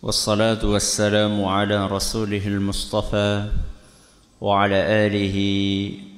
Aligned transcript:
والصلاة 0.00 0.64
والسلام 0.64 1.44
على 1.44 1.76
رسوله 1.86 2.40
المصطفى 2.46 3.52
وعلى 4.40 4.80
آله 5.04 5.36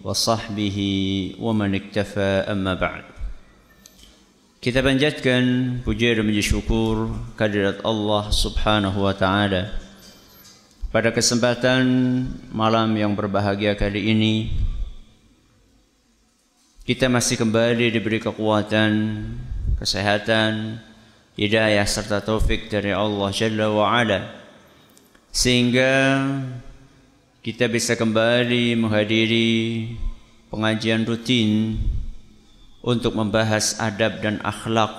وصحبه 0.06 0.78
ومن 1.42 1.70
اكتفى 1.74 2.30
أما 2.46 2.74
بعد 2.78 3.05
Kita 4.62 4.78
panjatkan 4.78 5.42
puji 5.82 6.14
dan 6.14 6.22
puji 6.22 6.38
syukur 6.46 7.10
kehadirat 7.34 7.82
Allah 7.82 8.30
Subhanahu 8.30 9.02
wa 9.02 9.10
taala. 9.10 9.74
Pada 10.94 11.10
kesempatan 11.10 11.83
malam 12.55 12.94
yang 12.94 13.19
berbahagia 13.19 13.74
kali 13.74 14.14
ini 14.14 14.55
kita 16.86 17.10
masih 17.10 17.34
kembali 17.34 17.91
diberi 17.91 18.22
kekuatan 18.22 18.94
kesehatan, 19.83 20.78
hidayah 21.36 21.88
serta 21.88 22.20
taufik 22.20 22.68
dari 22.68 22.92
Allah 22.92 23.28
Jalla 23.32 23.66
wa 23.72 23.88
Ala 23.88 24.20
sehingga 25.32 26.28
kita 27.41 27.66
bisa 27.72 27.96
kembali 27.96 28.77
menghadiri 28.77 29.50
pengajian 30.52 31.08
rutin 31.08 31.80
untuk 32.84 33.16
membahas 33.16 33.80
adab 33.80 34.20
dan 34.20 34.38
akhlak 34.44 34.92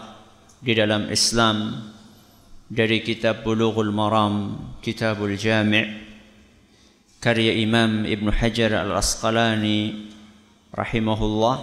di 0.63 0.73
dalam 0.73 1.11
Islam 1.13 1.87
dari 2.73 3.05
kitab 3.05 3.45
Bulughul 3.45 3.93
Maram, 3.93 4.57
Kitabul 4.81 5.37
Jami' 5.37 6.03
karya 7.21 7.53
Imam 7.55 8.03
Ibn 8.03 8.27
Hajar 8.33 8.73
Al-Asqalani 8.83 10.09
rahimahullah. 10.73 11.55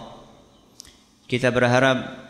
Kita 1.26 1.50
berharap 1.50 2.29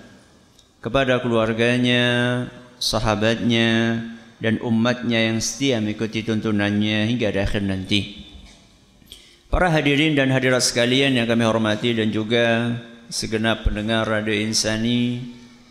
kepada 0.81 1.21
keluarganya, 1.21 2.45
sahabatnya, 2.81 4.01
dan 4.41 4.57
umatnya 4.65 5.29
yang 5.29 5.37
setia 5.37 5.77
mengikuti 5.77 6.25
tuntunannya 6.25 7.05
hingga 7.05 7.29
akhir 7.29 7.61
nanti. 7.61 8.25
Para 9.53 9.69
hadirin 9.69 10.17
dan 10.17 10.33
hadirat 10.33 10.65
sekalian 10.65 11.13
yang 11.13 11.29
kami 11.29 11.45
hormati 11.45 11.93
dan 11.93 12.09
juga 12.09 12.73
segenap 13.13 13.67
pendengar 13.67 14.09
Radio 14.09 14.33
Insani 14.33 15.21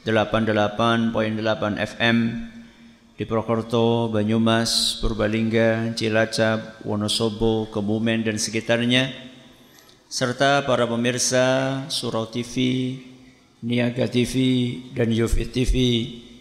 88.8 0.06 1.16
FM 1.76 2.16
di 3.18 3.24
Prokerto, 3.26 4.08
Banyumas, 4.08 5.00
Purbalingga, 5.02 5.92
Cilacap, 5.98 6.86
Wonosobo, 6.86 7.68
Kebumen 7.68 8.22
dan 8.22 8.38
sekitarnya 8.38 9.10
serta 10.06 10.64
para 10.64 10.84
pemirsa 10.88 11.84
Surau 11.92 12.28
TV, 12.28 12.54
Niaga 13.60 14.08
TV 14.08 14.32
dan 14.96 15.12
Yufid 15.12 15.52
TV 15.52 15.74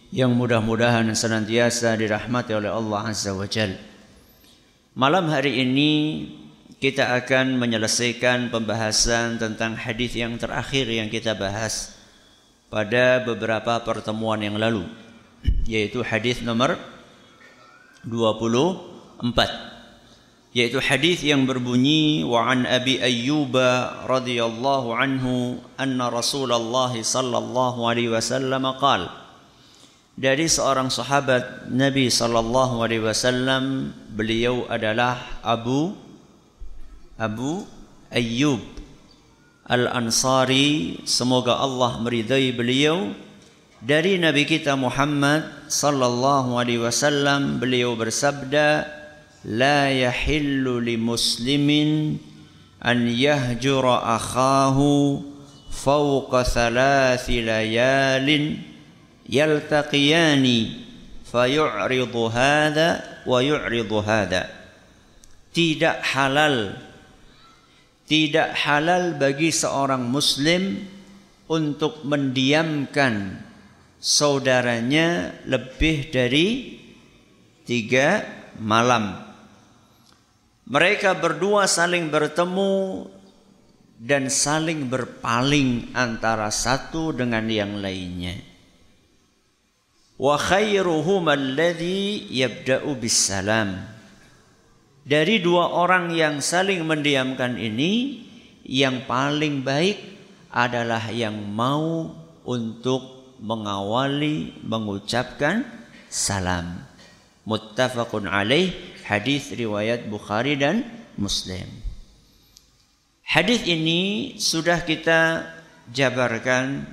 yang 0.07 0.31
mudah-mudahan 0.39 1.03
senantiasa 1.11 1.99
dirahmati 1.99 2.55
oleh 2.55 2.71
Allah 2.71 3.11
Azza 3.11 3.35
wa 3.35 3.43
Jal. 3.43 3.75
Malam 4.95 5.27
hari 5.27 5.67
ini 5.67 5.91
kita 6.79 7.11
akan 7.19 7.59
menyelesaikan 7.59 8.47
pembahasan 8.47 9.35
tentang 9.35 9.75
hadis 9.75 10.15
yang 10.15 10.39
terakhir 10.39 10.87
yang 10.87 11.11
kita 11.11 11.35
bahas 11.35 11.91
pada 12.71 13.19
beberapa 13.19 13.75
pertemuan 13.83 14.39
yang 14.39 14.55
lalu 14.55 14.87
yaitu 15.67 15.99
hadis 15.99 16.39
nomor 16.39 16.79
24 18.07 19.68
yaitu 20.49 20.81
hadis 20.81 21.21
yang 21.21 21.45
berbunyi 21.45 22.25
wa 22.25 22.49
an 22.49 22.65
Abi 22.65 22.97
Ayyub 22.97 23.53
radhiyallahu 24.09 24.97
anhu 24.97 25.61
anna 25.77 26.09
Rasulullah 26.09 26.89
sallallahu 26.93 27.85
alaihi 27.85 28.09
wasallam 28.09 28.65
qaal 28.81 29.07
dari 30.19 30.51
seorang 30.51 30.91
sahabat 30.91 31.71
Nabi 31.71 32.11
sallallahu 32.11 32.83
alaihi 32.83 33.07
wasallam 33.07 33.95
beliau 34.11 34.67
adalah 34.67 35.15
Abu 35.39 35.95
Abu 37.15 37.63
Ayyub 38.11 38.59
Al-Ansari. 39.69 40.97
Semoga 41.05 41.61
Allah 41.61 42.01
meridai 42.01 42.49
beliau. 42.51 43.13
Dari 43.79 44.19
Nabi 44.19 44.43
kita 44.43 44.75
Muhammad 44.75 45.71
sallallahu 45.71 46.57
alaihi 46.57 46.83
wasallam 46.83 47.63
beliau 47.63 47.95
bersabda 47.95 48.98
la 49.47 49.87
yahillu 49.87 50.83
li 50.83 50.99
muslimin 50.99 52.19
an 52.83 53.07
yahjura 53.07 54.19
akhahu 54.19 55.23
fawqa 55.71 56.43
thalathi 56.43 57.45
layalin 57.45 58.59
yaltaqiyani 59.29 60.59
fayu'ridu 61.23 62.23
hadha 62.33 63.23
wa 63.23 63.39
tidak 65.49 65.97
halal 66.03 66.75
tidak 68.09 68.57
halal 68.57 69.13
bagi 69.21 69.53
seorang 69.53 70.01
muslim 70.09 70.81
untuk 71.45 72.01
mendiamkan 72.01 73.37
saudaranya 74.01 75.37
lebih 75.45 76.09
dari 76.09 76.77
tiga 77.69 78.25
malam 78.57 79.28
mereka 80.69 81.17
berdua 81.17 81.65
saling 81.65 82.13
bertemu 82.13 83.09
dan 83.97 84.29
saling 84.29 84.85
berpaling 84.85 85.89
antara 85.97 86.53
satu 86.53 87.09
dengan 87.09 87.49
yang 87.49 87.81
lainnya. 87.81 88.37
Wa 90.21 90.37
khairuhum 90.37 91.25
alladhi 91.25 92.29
yabda'u 92.29 92.95
bisalam. 93.01 93.81
Dari 95.09 95.41
dua 95.41 95.73
orang 95.73 96.13
yang 96.13 96.37
saling 96.37 96.85
mendiamkan 96.85 97.57
ini, 97.57 98.21
yang 98.61 99.09
paling 99.09 99.65
baik 99.65 99.97
adalah 100.53 101.09
yang 101.09 101.33
mau 101.49 102.13
untuk 102.45 103.33
mengawali 103.41 104.53
mengucapkan 104.61 105.65
salam. 106.13 106.85
Muttafaqun 107.49 108.29
alaih 108.29 108.69
hadis 109.09 109.49
riwayat 109.49 110.05
Bukhari 110.05 110.53
dan 110.53 110.85
Muslim. 111.17 111.65
Hadis 113.25 113.65
ini 113.65 114.33
sudah 114.37 114.85
kita 114.85 115.49
jabarkan 115.89 116.85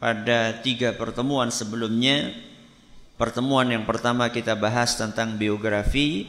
pada 0.00 0.56
tiga 0.64 0.96
pertemuan 0.96 1.52
sebelumnya. 1.52 2.32
Pertemuan 3.20 3.68
yang 3.68 3.84
pertama 3.84 4.32
kita 4.32 4.56
bahas 4.56 4.96
tentang 4.96 5.36
biografi 5.36 6.24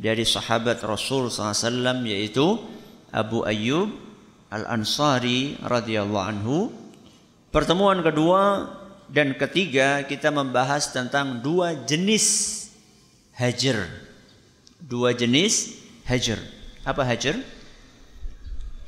dari 0.00 0.26
sahabat 0.26 0.82
Rasul 0.82 1.30
SAW 1.30 2.02
yaitu 2.08 2.58
Abu 3.14 3.46
Ayyub 3.46 3.94
Al-Ansari 4.50 5.54
radhiyallahu 5.62 6.26
anhu. 6.26 6.58
Pertemuan 7.54 8.02
kedua 8.02 8.66
dan 9.10 9.38
ketiga 9.38 10.02
kita 10.06 10.30
membahas 10.34 10.90
tentang 10.90 11.42
dua 11.42 11.74
jenis 11.86 12.66
hajar 13.34 14.09
dua 14.84 15.12
jenis 15.16 15.76
hajar. 16.08 16.40
Apa 16.84 17.04
hajar? 17.04 17.36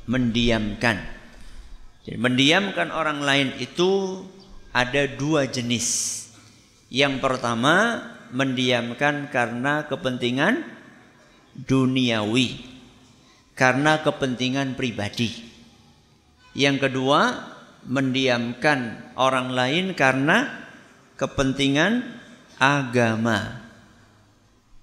Mendiamkan. 0.09 0.99
Jadi 2.03 2.19
mendiamkan 2.19 2.91
orang 2.91 3.23
lain 3.23 3.55
itu 3.61 4.23
ada 4.75 5.07
dua 5.07 5.47
jenis. 5.47 6.19
Yang 6.91 7.23
pertama 7.23 8.03
mendiamkan 8.33 9.31
karena 9.31 9.87
kepentingan 9.87 10.65
duniawi. 11.53 12.73
karena 13.53 14.01
kepentingan 14.01 14.73
pribadi. 14.73 15.29
Yang 16.57 16.89
kedua, 16.89 17.53
mendiamkan 17.85 19.13
orang 19.17 19.53
lain 19.53 19.85
karena 19.97 20.69
kepentingan 21.17 22.01
agama. 22.57 23.62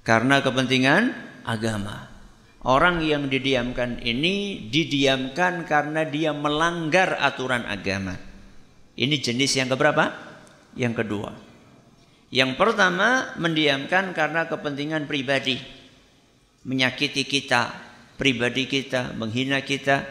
Karena 0.01 0.41
kepentingan 0.41 1.13
agama. 1.45 2.09
Orang 2.61 3.01
yang 3.01 3.33
didiamkan 3.33 4.05
ini 4.05 4.69
didiamkan 4.69 5.65
karena 5.65 6.05
dia 6.05 6.37
melanggar 6.37 7.17
aturan 7.17 7.65
agama. 7.65 8.21
Ini 9.01 9.17
jenis 9.17 9.57
yang 9.57 9.73
keberapa? 9.73 10.13
Yang 10.77 11.05
kedua. 11.05 11.33
Yang 12.29 12.61
pertama 12.61 13.33
mendiamkan 13.41 14.13
karena 14.13 14.45
kepentingan 14.47 15.09
pribadi. 15.09 15.57
Menyakiti 16.69 17.25
kita, 17.25 17.73
pribadi 18.21 18.69
kita, 18.69 19.17
menghina 19.17 19.65
kita, 19.65 20.05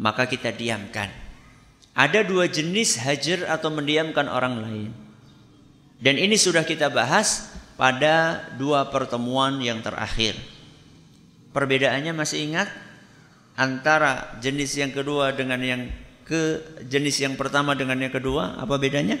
maka 0.00 0.24
kita 0.24 0.50
diamkan. 0.50 1.12
Ada 1.94 2.26
dua 2.26 2.50
jenis 2.50 2.98
hajar 2.98 3.46
atau 3.46 3.70
mendiamkan 3.70 4.26
orang 4.26 4.54
lain. 4.58 4.90
Dan 6.02 6.18
ini 6.18 6.34
sudah 6.34 6.66
kita 6.66 6.90
bahas 6.90 7.53
pada 7.74 8.46
dua 8.54 8.90
pertemuan 8.90 9.58
yang 9.58 9.82
terakhir. 9.82 10.38
Perbedaannya 11.54 12.14
masih 12.14 12.50
ingat 12.50 12.68
antara 13.54 14.34
jenis 14.42 14.74
yang 14.74 14.90
kedua 14.90 15.30
dengan 15.34 15.62
yang 15.62 15.82
ke 16.26 16.58
jenis 16.88 17.20
yang 17.20 17.36
pertama 17.38 17.76
dengan 17.78 18.00
yang 18.00 18.10
kedua 18.10 18.58
apa 18.58 18.74
bedanya? 18.80 19.20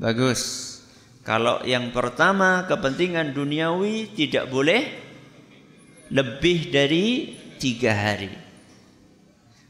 Bagus. 0.00 0.70
Kalau 1.22 1.62
yang 1.62 1.94
pertama 1.94 2.66
kepentingan 2.66 3.30
duniawi 3.30 4.10
tidak 4.18 4.50
boleh 4.50 4.90
lebih 6.10 6.74
dari 6.74 7.06
tiga 7.62 7.94
hari. 7.94 8.32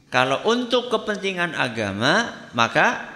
Kalau 0.09 0.41
untuk 0.49 0.89
kepentingan 0.89 1.53
agama 1.53 2.49
maka 2.57 3.12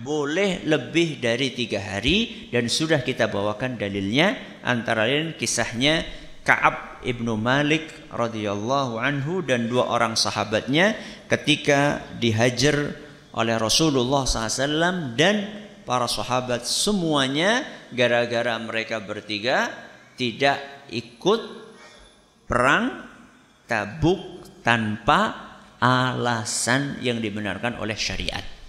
boleh 0.00 0.64
lebih 0.64 1.20
dari 1.20 1.52
tiga 1.52 1.80
hari 1.80 2.48
dan 2.48 2.66
sudah 2.66 3.04
kita 3.04 3.28
bawakan 3.28 3.76
dalilnya 3.76 4.60
antara 4.64 5.04
lain 5.04 5.36
kisahnya 5.36 6.02
Ka'ab 6.40 7.04
ibnu 7.04 7.36
Malik 7.36 8.08
radhiyallahu 8.08 8.96
anhu 8.96 9.44
dan 9.44 9.68
dua 9.68 9.92
orang 9.92 10.16
sahabatnya 10.16 10.96
ketika 11.28 12.00
dihajar 12.16 12.96
oleh 13.36 13.56
Rasulullah 13.60 14.26
SAW 14.26 15.14
dan 15.14 15.46
para 15.84 16.08
sahabat 16.08 16.64
semuanya 16.66 17.62
gara-gara 17.92 18.56
mereka 18.58 18.98
bertiga 18.98 19.70
tidak 20.16 20.58
ikut 20.90 21.40
perang 22.48 23.08
Tabuk 23.70 24.42
tanpa 24.66 25.50
alasan 25.78 26.98
yang 26.98 27.22
dibenarkan 27.22 27.78
oleh 27.78 27.94
syariat. 27.94 28.59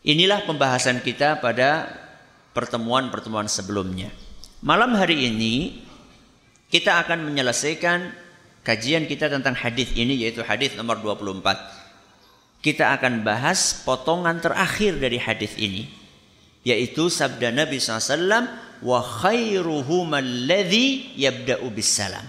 Inilah 0.00 0.48
pembahasan 0.48 1.04
kita 1.04 1.44
pada 1.44 1.84
pertemuan-pertemuan 2.56 3.44
sebelumnya. 3.52 4.08
Malam 4.64 4.96
hari 4.96 5.28
ini 5.28 5.84
kita 6.72 7.04
akan 7.04 7.28
menyelesaikan 7.28 8.08
kajian 8.64 9.04
kita 9.04 9.28
tentang 9.28 9.52
hadis 9.52 9.92
ini 9.92 10.16
yaitu 10.24 10.40
hadis 10.40 10.72
nomor 10.72 10.96
24. 11.04 11.44
Kita 12.64 12.96
akan 12.96 13.20
bahas 13.24 13.84
potongan 13.84 14.40
terakhir 14.40 14.96
dari 14.96 15.20
hadis 15.20 15.52
ini 15.60 15.92
yaitu 16.64 17.12
sabda 17.12 17.52
Nabi 17.52 17.76
SAW 17.76 18.48
wa 18.80 19.00
khairuhum 19.04 20.16
alladhi 20.16 21.12
yabda'u 21.16 21.68
bisalam. 21.68 22.24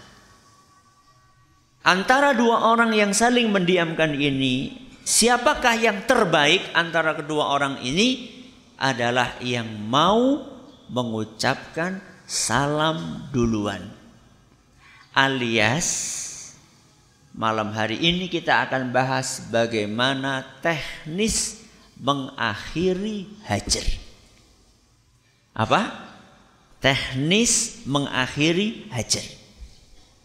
Antara 1.87 2.35
dua 2.35 2.75
orang 2.75 2.91
yang 2.91 3.15
saling 3.15 3.47
mendiamkan 3.47 4.13
ini 4.19 4.75
Siapakah 5.01 5.75
yang 5.81 6.05
terbaik 6.05 6.61
antara 6.77 7.17
kedua 7.17 7.49
orang 7.57 7.81
ini 7.81 8.29
adalah 8.77 9.37
yang 9.41 9.65
mau 9.65 10.45
mengucapkan 10.89 12.01
salam 12.29 13.27
duluan. 13.33 13.81
Alias 15.11 15.89
malam 17.33 17.71
hari 17.71 17.99
ini 17.99 18.27
kita 18.27 18.63
akan 18.67 18.93
bahas 18.93 19.49
bagaimana 19.49 20.45
teknis 20.61 21.65
mengakhiri 21.99 23.27
hajar. 23.45 23.87
Apa? 25.51 25.91
Teknis 26.81 27.85
mengakhiri 27.85 28.89
hajar. 28.89 29.25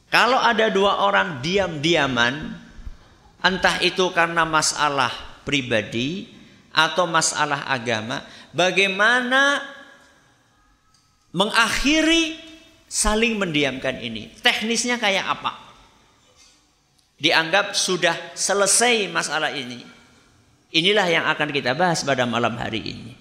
Kalau 0.08 0.38
ada 0.40 0.70
dua 0.72 1.04
orang 1.04 1.44
diam-diaman 1.44 2.65
entah 3.42 3.80
itu 3.84 4.08
karena 4.12 4.44
masalah 4.44 5.12
pribadi 5.46 6.28
atau 6.76 7.08
masalah 7.08 7.64
agama, 7.68 8.20
bagaimana 8.52 9.64
mengakhiri 11.32 12.36
saling 12.84 13.40
mendiamkan 13.40 13.96
ini? 14.00 14.32
Teknisnya 14.40 15.00
kayak 15.00 15.24
apa? 15.24 15.52
Dianggap 17.16 17.72
sudah 17.72 18.36
selesai 18.36 19.08
masalah 19.08 19.52
ini. 19.52 19.80
Inilah 20.76 21.08
yang 21.08 21.24
akan 21.24 21.48
kita 21.48 21.72
bahas 21.72 22.04
pada 22.04 22.28
malam 22.28 22.52
hari 22.60 22.84
ini. 22.84 23.12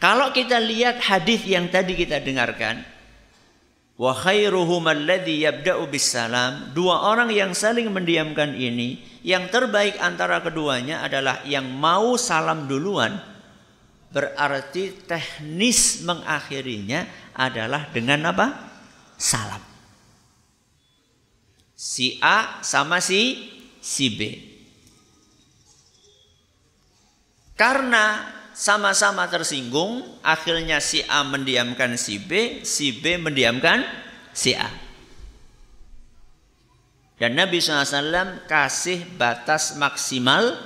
Kalau 0.00 0.32
kita 0.32 0.56
lihat 0.56 0.96
hadis 1.04 1.44
yang 1.44 1.68
tadi 1.68 1.92
kita 1.92 2.24
dengarkan, 2.24 2.80
Wa 4.00 4.16
khairuhum 4.16 4.88
alladhi 4.88 5.44
yabda'u. 5.44 5.84
Dua 6.72 7.04
orang 7.04 7.28
yang 7.28 7.52
saling 7.52 7.92
mendiamkan 7.92 8.56
ini, 8.56 8.96
yang 9.20 9.52
terbaik 9.52 10.00
antara 10.00 10.40
keduanya 10.40 11.04
adalah 11.04 11.44
yang 11.44 11.68
mau 11.68 12.16
salam 12.16 12.64
duluan. 12.64 13.20
Berarti 14.08 15.04
teknis 15.04 16.00
mengakhirinya 16.02 17.04
adalah 17.36 17.92
dengan 17.92 18.32
apa? 18.32 18.46
Salam. 19.20 19.60
Si 21.76 22.16
A 22.24 22.64
sama 22.64 23.04
si 23.04 23.52
si 23.84 24.08
B. 24.16 24.20
Karena 27.52 28.24
sama-sama 28.52 29.26
tersinggung, 29.30 30.04
akhirnya 30.20 30.82
si 30.82 31.00
A 31.06 31.22
mendiamkan 31.24 31.96
si 31.96 32.20
B, 32.20 32.62
si 32.66 32.92
B 32.96 33.16
mendiamkan 33.16 33.86
si 34.34 34.52
A. 34.54 34.68
Dan 37.20 37.36
Nabi 37.36 37.60
SAW 37.60 38.48
kasih 38.48 39.04
batas 39.20 39.76
maksimal 39.76 40.56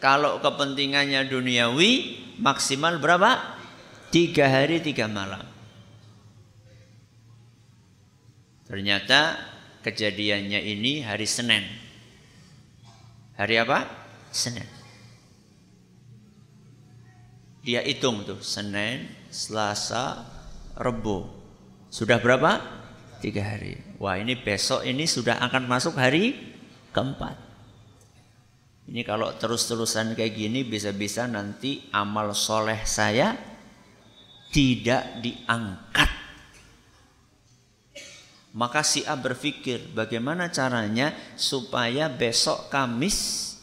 kalau 0.00 0.40
kepentingannya 0.40 1.28
duniawi 1.28 2.18
maksimal 2.40 2.96
berapa? 2.96 3.60
Tiga 4.08 4.48
hari 4.48 4.80
tiga 4.80 5.04
malam. 5.04 5.44
Ternyata 8.64 9.36
kejadiannya 9.84 10.64
ini 10.64 11.04
hari 11.04 11.28
Senin. 11.28 11.64
Hari 13.36 13.60
apa? 13.60 13.84
Senin. 14.32 14.81
Dia 17.62 17.78
hitung 17.86 18.26
tuh 18.26 18.42
Senin, 18.42 19.06
Selasa, 19.30 20.26
Rebu. 20.74 21.30
Sudah 21.94 22.18
berapa? 22.18 22.58
Tiga 23.22 23.54
hari. 23.54 23.78
Wah 24.02 24.18
ini 24.18 24.34
besok 24.34 24.82
ini 24.82 25.06
sudah 25.06 25.38
akan 25.38 25.70
masuk 25.70 25.94
hari 25.94 26.34
keempat. 26.90 27.38
Ini 28.90 29.06
kalau 29.06 29.30
terus-terusan 29.38 30.18
kayak 30.18 30.34
gini 30.34 30.66
bisa-bisa 30.66 31.30
nanti 31.30 31.86
amal 31.94 32.34
soleh 32.34 32.82
saya 32.82 33.38
tidak 34.50 35.22
diangkat. 35.22 36.10
Maka 38.58 38.82
si 38.82 39.06
A 39.06 39.14
berpikir 39.14 39.94
bagaimana 39.94 40.50
caranya 40.50 41.14
supaya 41.38 42.10
besok 42.10 42.68
Kamis 42.68 43.54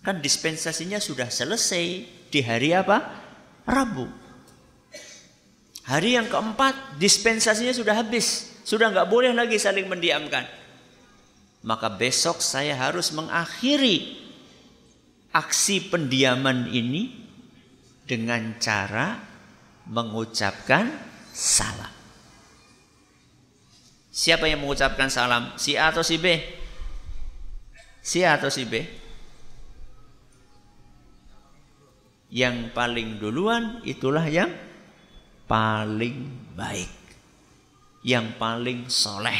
kan 0.00 0.24
dispensasinya 0.24 0.98
sudah 0.98 1.28
selesai 1.28 1.84
di 2.32 2.40
hari 2.40 2.72
apa? 2.72 3.25
Rabu. 3.66 4.06
Hari 5.86 6.18
yang 6.18 6.30
keempat 6.30 6.98
dispensasinya 6.98 7.74
sudah 7.74 7.98
habis. 7.98 8.54
Sudah 8.66 8.90
nggak 8.90 9.10
boleh 9.10 9.30
lagi 9.34 9.58
saling 9.58 9.86
mendiamkan. 9.86 10.46
Maka 11.66 11.90
besok 11.90 12.42
saya 12.42 12.78
harus 12.78 13.10
mengakhiri 13.10 14.22
aksi 15.34 15.90
pendiaman 15.90 16.70
ini 16.70 17.26
dengan 18.06 18.54
cara 18.62 19.18
mengucapkan 19.86 20.90
salam. 21.34 21.90
Siapa 24.10 24.48
yang 24.48 24.62
mengucapkan 24.62 25.10
salam? 25.10 25.54
Si 25.60 25.74
A 25.76 25.92
atau 25.92 26.00
si 26.06 26.16
B? 26.16 26.40
Si 28.02 28.22
A 28.22 28.38
atau 28.38 28.48
si 28.48 28.64
B? 28.64 29.05
Yang 32.36 32.68
paling 32.76 33.16
duluan 33.16 33.80
itulah 33.88 34.28
yang 34.28 34.52
paling 35.48 36.52
baik. 36.52 36.92
yang 38.06 38.38
paling 38.38 38.86
soleh. 38.86 39.34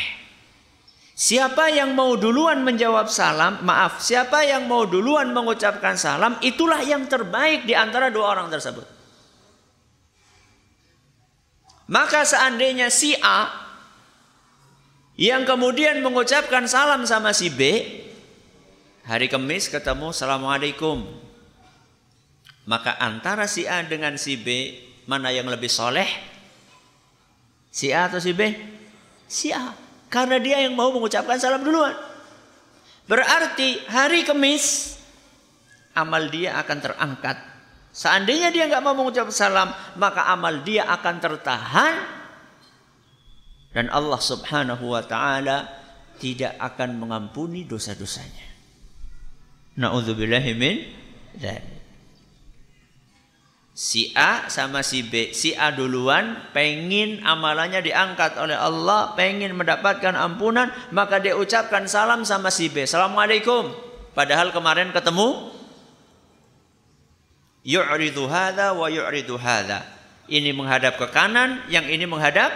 Siapa 1.14 1.70
yang 1.70 1.94
mau 1.94 2.18
duluan 2.18 2.66
menjawab 2.66 3.06
salam, 3.06 3.62
maaf, 3.62 4.02
siapa 4.02 4.42
yang 4.42 4.66
mau 4.66 4.82
duluan 4.90 5.30
mengucapkan 5.30 5.94
salam, 5.94 6.34
itulah 6.42 6.82
yang 6.82 7.06
terbaik 7.06 7.62
di 7.62 7.78
antara 7.78 8.10
dua 8.10 8.34
orang 8.34 8.50
tersebut. 8.50 8.82
Maka 11.86 12.26
seandainya 12.26 12.90
si 12.90 13.14
A 13.22 13.54
yang 15.14 15.46
kemudian 15.46 16.02
mengucapkan 16.02 16.66
salam 16.66 17.06
sama 17.06 17.30
si 17.30 17.54
B, 17.54 17.62
hari 19.06 19.30
Kamis 19.30 19.70
ketemu 19.70 20.10
Assalamualaikum. 20.10 21.25
Maka 22.66 22.98
antara 22.98 23.46
si 23.46 23.64
A 23.64 23.82
dengan 23.86 24.18
si 24.18 24.34
B, 24.34 24.74
mana 25.06 25.30
yang 25.30 25.46
lebih 25.46 25.70
soleh? 25.70 26.06
Si 27.70 27.94
A 27.94 28.10
atau 28.10 28.18
si 28.18 28.34
B? 28.34 28.42
Si 29.30 29.54
A. 29.54 29.70
Karena 30.10 30.42
dia 30.42 30.62
yang 30.66 30.74
mau 30.74 30.90
mengucapkan 30.90 31.38
salam 31.38 31.62
duluan. 31.62 31.94
Berarti 33.06 33.86
hari 33.86 34.26
Kamis 34.26 34.98
amal 35.94 36.26
dia 36.26 36.58
akan 36.58 36.78
terangkat. 36.82 37.38
Seandainya 37.94 38.50
dia 38.50 38.66
nggak 38.66 38.82
mau 38.82 38.98
mengucapkan 38.98 39.32
salam, 39.32 39.70
maka 39.96 40.26
amal 40.28 40.60
dia 40.66 40.84
akan 40.90 41.16
tertahan 41.22 41.94
dan 43.76 43.92
Allah 43.92 44.16
Subhanahu 44.16 44.96
wa 44.96 45.04
taala 45.04 45.68
tidak 46.16 46.56
akan 46.56 46.96
mengampuni 46.96 47.68
dosa-dosanya. 47.68 48.48
Nauzubillahi 49.76 50.52
min 50.56 50.80
Si 53.76 54.08
A 54.16 54.48
sama 54.48 54.80
si 54.80 55.04
B. 55.04 55.36
Si 55.36 55.52
A 55.52 55.68
duluan 55.68 56.48
pengen 56.56 57.20
amalannya 57.20 57.84
diangkat 57.84 58.40
oleh 58.40 58.56
Allah, 58.56 59.12
pengen 59.12 59.52
mendapatkan 59.52 60.16
ampunan, 60.16 60.72
maka 60.96 61.20
dia 61.20 61.36
ucapkan 61.36 61.84
salam 61.84 62.24
sama 62.24 62.48
si 62.48 62.72
B. 62.72 62.88
Assalamualaikum. 62.88 63.68
Padahal 64.16 64.48
kemarin 64.56 64.96
ketemu 64.96 65.52
yu'ridu 67.68 68.24
hadha 68.24 68.72
wa 68.72 68.88
yu'ridu 68.88 69.36
hadha. 69.36 69.84
Ini 70.24 70.56
menghadap 70.56 70.96
ke 70.96 71.12
kanan, 71.12 71.60
yang 71.68 71.84
ini 71.84 72.08
menghadap 72.08 72.48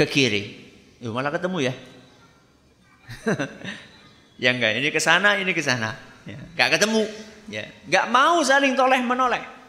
ke 0.00 0.08
kiri. 0.08 0.64
Yuh, 1.04 1.12
malah 1.12 1.28
ketemu 1.28 1.68
ya. 1.68 1.74
ya 4.48 4.48
enggak, 4.56 4.80
ini 4.80 4.88
ke 4.88 4.96
sana, 4.96 5.36
ini 5.36 5.52
ke 5.52 5.60
sana. 5.60 5.92
Ya, 6.24 6.40
enggak 6.56 6.80
ketemu. 6.80 7.04
Ya, 7.52 7.68
enggak 7.84 8.08
mau 8.08 8.40
saling 8.40 8.72
toleh 8.72 9.04
menoleh. 9.04 9.59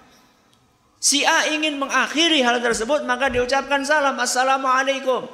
Si 1.01 1.25
A 1.25 1.49
ingin 1.49 1.81
mengakhiri 1.81 2.45
hal 2.45 2.61
tersebut 2.61 3.01
maka 3.09 3.33
diucapkan 3.33 3.81
salam 3.81 4.13
Assalamualaikum. 4.21 5.25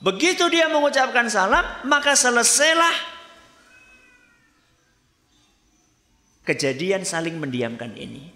Begitu 0.00 0.48
dia 0.48 0.72
mengucapkan 0.72 1.28
salam 1.28 1.84
maka 1.84 2.16
selesailah 2.16 2.96
kejadian 6.48 7.04
saling 7.04 7.36
mendiamkan 7.36 7.92
ini. 7.92 8.32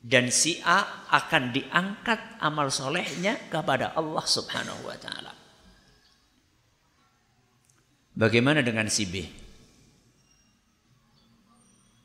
Dan 0.00 0.32
si 0.32 0.56
A 0.64 1.04
akan 1.12 1.52
diangkat 1.52 2.40
amal 2.40 2.72
solehnya 2.72 3.36
kepada 3.52 3.92
Allah 3.92 4.24
subhanahu 4.24 4.88
wa 4.88 4.96
ta'ala. 4.96 5.34
Bagaimana 8.16 8.64
dengan 8.64 8.88
si 8.88 9.04
B? 9.04 9.45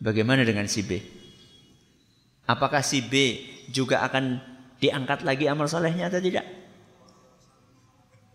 Bagaimana 0.01 0.41
dengan 0.41 0.65
si 0.65 0.81
B? 0.81 0.97
Apakah 2.49 2.81
si 2.81 3.05
B 3.05 3.37
juga 3.69 4.01
akan 4.01 4.41
diangkat 4.81 5.21
lagi 5.21 5.45
amal 5.45 5.69
solehnya 5.69 6.09
atau 6.09 6.17
tidak? 6.17 6.41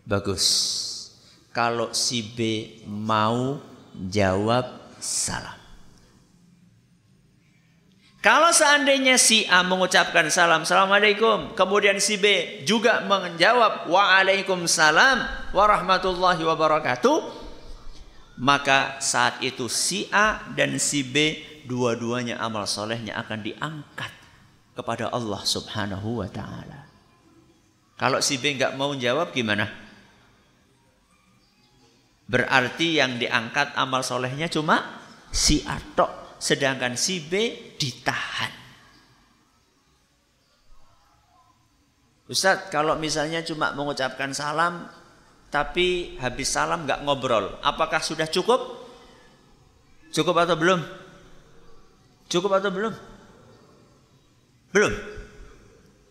Bagus. 0.07 0.45
Kalau 1.51 1.91
si 1.91 2.23
B 2.23 2.39
mau 2.87 3.59
jawab 3.91 4.95
salam. 5.03 5.59
Kalau 8.23 8.51
seandainya 8.55 9.19
si 9.19 9.43
A 9.51 9.63
mengucapkan 9.63 10.31
salam, 10.31 10.63
Assalamualaikum. 10.63 11.51
Kemudian 11.51 11.99
si 11.99 12.15
B 12.15 12.59
juga 12.63 13.03
menjawab, 13.03 13.91
Waalaikumsalam 13.91 15.51
warahmatullahi 15.51 16.41
wabarakatuh. 16.47 17.17
Maka 18.37 19.01
saat 19.01 19.41
itu 19.43 19.65
si 19.67 20.07
A 20.13 20.43
dan 20.53 20.77
si 20.77 21.01
B 21.01 21.39
dua-duanya 21.67 22.39
amal 22.39 22.63
solehnya 22.63 23.19
akan 23.19 23.43
diangkat 23.43 24.11
kepada 24.73 25.11
Allah 25.11 25.43
Subhanahu 25.43 26.23
wa 26.23 26.29
taala. 26.31 26.87
Kalau 27.99 28.23
si 28.23 28.39
B 28.39 28.55
nggak 28.55 28.79
mau 28.79 28.95
jawab 28.95 29.35
gimana? 29.35 29.67
Berarti 32.27 32.99
yang 32.99 33.19
diangkat 33.19 33.75
amal 33.75 34.03
solehnya 34.03 34.47
cuma 34.47 35.03
si 35.31 35.63
A 35.67 35.79
sedangkan 36.37 36.93
si 36.93 37.19
B 37.23 37.33
ditahan. 37.75 38.53
Ustadz, 42.27 42.67
kalau 42.67 42.99
misalnya 42.99 43.39
cuma 43.41 43.71
mengucapkan 43.71 44.35
salam, 44.35 44.91
tapi 45.47 46.19
habis 46.19 46.51
salam 46.51 46.83
nggak 46.83 47.07
ngobrol, 47.07 47.55
apakah 47.63 48.03
sudah 48.03 48.27
cukup? 48.27 48.59
Cukup 50.11 50.35
atau 50.43 50.59
belum? 50.59 51.06
Cukup 52.27 52.51
atau 52.59 52.69
belum? 52.71 52.93
Belum. 54.75 54.93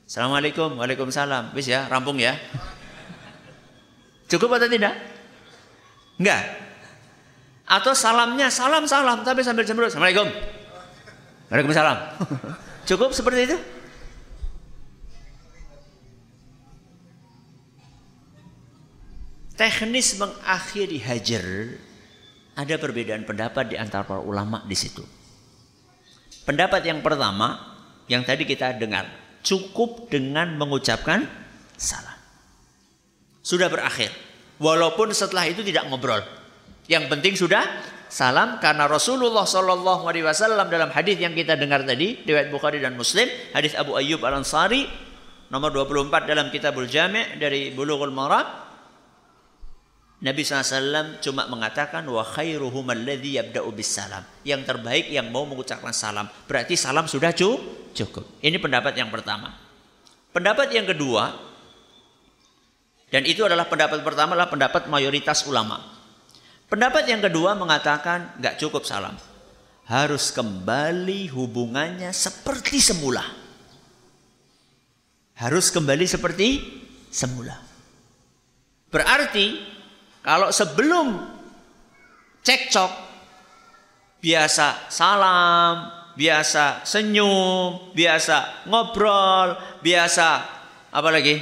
Assalamualaikum, 0.08 0.80
waalaikumsalam. 0.80 1.52
Wis 1.52 1.68
ya, 1.68 1.84
rampung 1.92 2.16
ya. 2.16 2.40
Cukup 4.26 4.56
atau 4.56 4.66
tidak? 4.66 4.96
Enggak. 6.16 6.42
Atau 7.66 7.92
salamnya 7.92 8.46
salam 8.48 8.86
salam 8.86 9.26
tapi 9.26 9.42
sambil 9.42 9.66
cemberut. 9.66 9.92
Assalamualaikum. 9.92 10.30
Waalaikumsalam. 11.52 11.98
Cukup 12.88 13.10
seperti 13.12 13.52
itu? 13.52 13.58
Teknis 19.56 20.20
mengakhiri 20.20 21.00
hajar 21.00 21.44
ada 22.56 22.74
perbedaan 22.76 23.24
pendapat 23.24 23.72
di 23.72 23.76
antara 23.80 24.04
para 24.04 24.20
ulama 24.20 24.60
di 24.68 24.76
situ. 24.76 25.15
Pendapat 26.46 26.86
yang 26.86 27.02
pertama 27.02 27.74
yang 28.06 28.22
tadi 28.22 28.46
kita 28.46 28.78
dengar, 28.78 29.10
cukup 29.42 30.06
dengan 30.06 30.54
mengucapkan 30.54 31.26
salam. 31.74 32.14
Sudah 33.42 33.66
berakhir. 33.66 34.14
Walaupun 34.62 35.10
setelah 35.10 35.50
itu 35.50 35.66
tidak 35.66 35.90
ngobrol. 35.90 36.22
Yang 36.86 37.04
penting 37.10 37.34
sudah 37.34 37.66
salam 38.06 38.62
karena 38.62 38.86
Rasulullah 38.86 39.42
Shallallahu 39.42 40.06
Alaihi 40.06 40.22
Wasallam 40.22 40.70
dalam 40.70 40.94
hadis 40.94 41.18
yang 41.18 41.34
kita 41.34 41.58
dengar 41.58 41.82
tadi 41.82 42.22
riwayat 42.22 42.54
Bukhari 42.54 42.78
dan 42.78 42.94
Muslim 42.94 43.26
hadis 43.50 43.74
Abu 43.74 43.98
Ayyub 43.98 44.22
Al 44.22 44.38
Ansari 44.38 44.86
nomor 45.50 45.74
24 45.74 46.30
dalam 46.30 46.46
Kitabul 46.54 46.86
Jami' 46.86 47.42
dari 47.42 47.74
Bulughul 47.74 48.14
Maram 48.14 48.65
Nabi 50.26 50.42
SAW 50.42 51.22
cuma 51.22 51.46
mengatakan 51.46 52.02
wa 52.02 52.26
khairuhum 52.26 52.90
alladhi 52.90 53.38
yabda'u 53.38 53.70
salam. 53.86 54.26
Yang 54.42 54.74
terbaik 54.74 55.06
yang 55.06 55.30
mau 55.30 55.46
mengucapkan 55.46 55.94
salam. 55.94 56.26
Berarti 56.50 56.74
salam 56.74 57.06
sudah 57.06 57.30
cukup. 57.30 58.26
Ini 58.42 58.58
pendapat 58.58 58.98
yang 58.98 59.06
pertama. 59.06 59.54
Pendapat 60.34 60.74
yang 60.74 60.82
kedua 60.82 61.30
dan 63.06 63.22
itu 63.22 63.46
adalah 63.46 63.70
pendapat 63.70 64.02
pertama 64.02 64.34
adalah 64.34 64.50
pendapat 64.50 64.90
mayoritas 64.90 65.46
ulama. 65.46 65.78
Pendapat 66.66 67.06
yang 67.06 67.22
kedua 67.22 67.54
mengatakan 67.54 68.34
nggak 68.42 68.58
cukup 68.58 68.82
salam. 68.82 69.14
Harus 69.86 70.34
kembali 70.34 71.30
hubungannya 71.30 72.10
seperti 72.10 72.82
semula. 72.82 73.22
Harus 75.38 75.70
kembali 75.70 76.02
seperti 76.02 76.58
semula. 77.14 77.62
Berarti 78.90 79.75
kalau 80.26 80.50
sebelum 80.50 81.22
cekcok, 82.42 82.90
biasa 84.18 84.90
salam, 84.90 85.86
biasa 86.18 86.82
senyum, 86.82 87.94
biasa 87.94 88.66
ngobrol, 88.66 89.54
biasa 89.86 90.28
apa 90.90 91.08
lagi? 91.14 91.38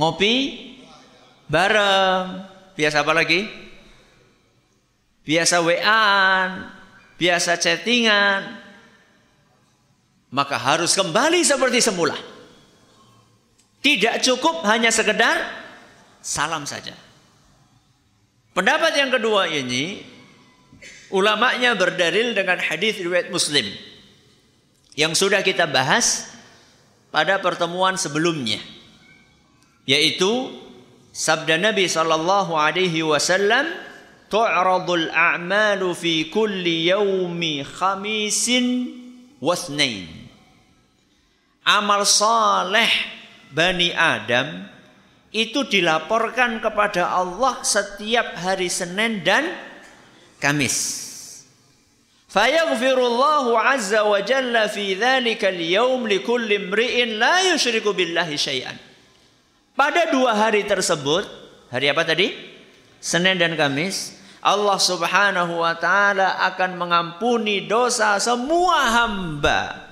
Ngopi 0.00 0.34
bareng, 1.52 2.48
biasa 2.72 3.04
apa 3.04 3.12
lagi? 3.12 3.44
Biasa 5.20 5.60
WA-an, 5.60 6.72
biasa 7.20 7.60
chattingan. 7.60 8.64
Maka 10.32 10.56
harus 10.56 10.96
kembali 10.96 11.44
seperti 11.44 11.84
semula. 11.84 12.16
Tidak 13.84 14.24
cukup 14.24 14.64
hanya 14.64 14.88
sekedar 14.88 15.65
salam 16.26 16.66
saja. 16.66 16.90
Pendapat 18.50 18.98
yang 18.98 19.14
kedua 19.14 19.46
ini 19.46 20.02
ulamanya 21.14 21.78
berdalil 21.78 22.34
dengan 22.34 22.58
hadis 22.58 22.98
riwayat 22.98 23.30
Muslim 23.30 23.62
yang 24.98 25.14
sudah 25.14 25.46
kita 25.46 25.70
bahas 25.70 26.34
pada 27.14 27.38
pertemuan 27.38 27.94
sebelumnya 27.94 28.58
yaitu 29.86 30.50
sabda 31.14 31.62
Nabi 31.62 31.86
sallallahu 31.86 32.58
alaihi 32.58 33.06
wasallam 33.06 33.70
tu'radul 34.26 35.14
a'malu 35.14 35.94
fi 35.94 36.26
kulli 36.26 36.90
yaumi 36.90 37.62
khamisin 37.62 38.90
wasnain 39.38 40.10
amal 41.62 42.02
saleh 42.02 42.90
Bani 43.54 43.94
Adam 43.94 44.75
itu 45.36 45.68
dilaporkan 45.68 46.64
kepada 46.64 47.12
Allah 47.12 47.60
setiap 47.60 48.40
hari 48.40 48.72
Senin 48.72 49.20
dan 49.20 49.44
Kamis. 50.40 51.04
Fayaghfirullahu 52.32 53.52
azza 53.56 54.00
wa 54.04 54.16
jalla 54.24 54.64
fi 54.72 54.96
dzalika 54.96 55.52
al-yawm 55.52 56.08
likulli 56.08 56.56
imri'in 56.56 57.20
la 57.20 57.52
yusyriku 57.52 57.92
billahi 57.92 58.36
syai'an. 58.40 58.76
Pada 59.76 60.08
dua 60.08 60.32
hari 60.32 60.64
tersebut, 60.64 61.28
hari 61.68 61.92
apa 61.92 62.00
tadi? 62.08 62.32
Senin 62.96 63.36
dan 63.36 63.60
Kamis, 63.60 64.16
Allah 64.40 64.80
Subhanahu 64.80 65.60
wa 65.60 65.76
taala 65.76 66.40
akan 66.48 66.80
mengampuni 66.80 67.68
dosa 67.68 68.16
semua 68.16 69.04
hamba. 69.04 69.84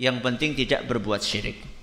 Yang 0.00 0.16
penting 0.24 0.50
tidak 0.56 0.88
berbuat 0.88 1.20
syirik. 1.20 1.75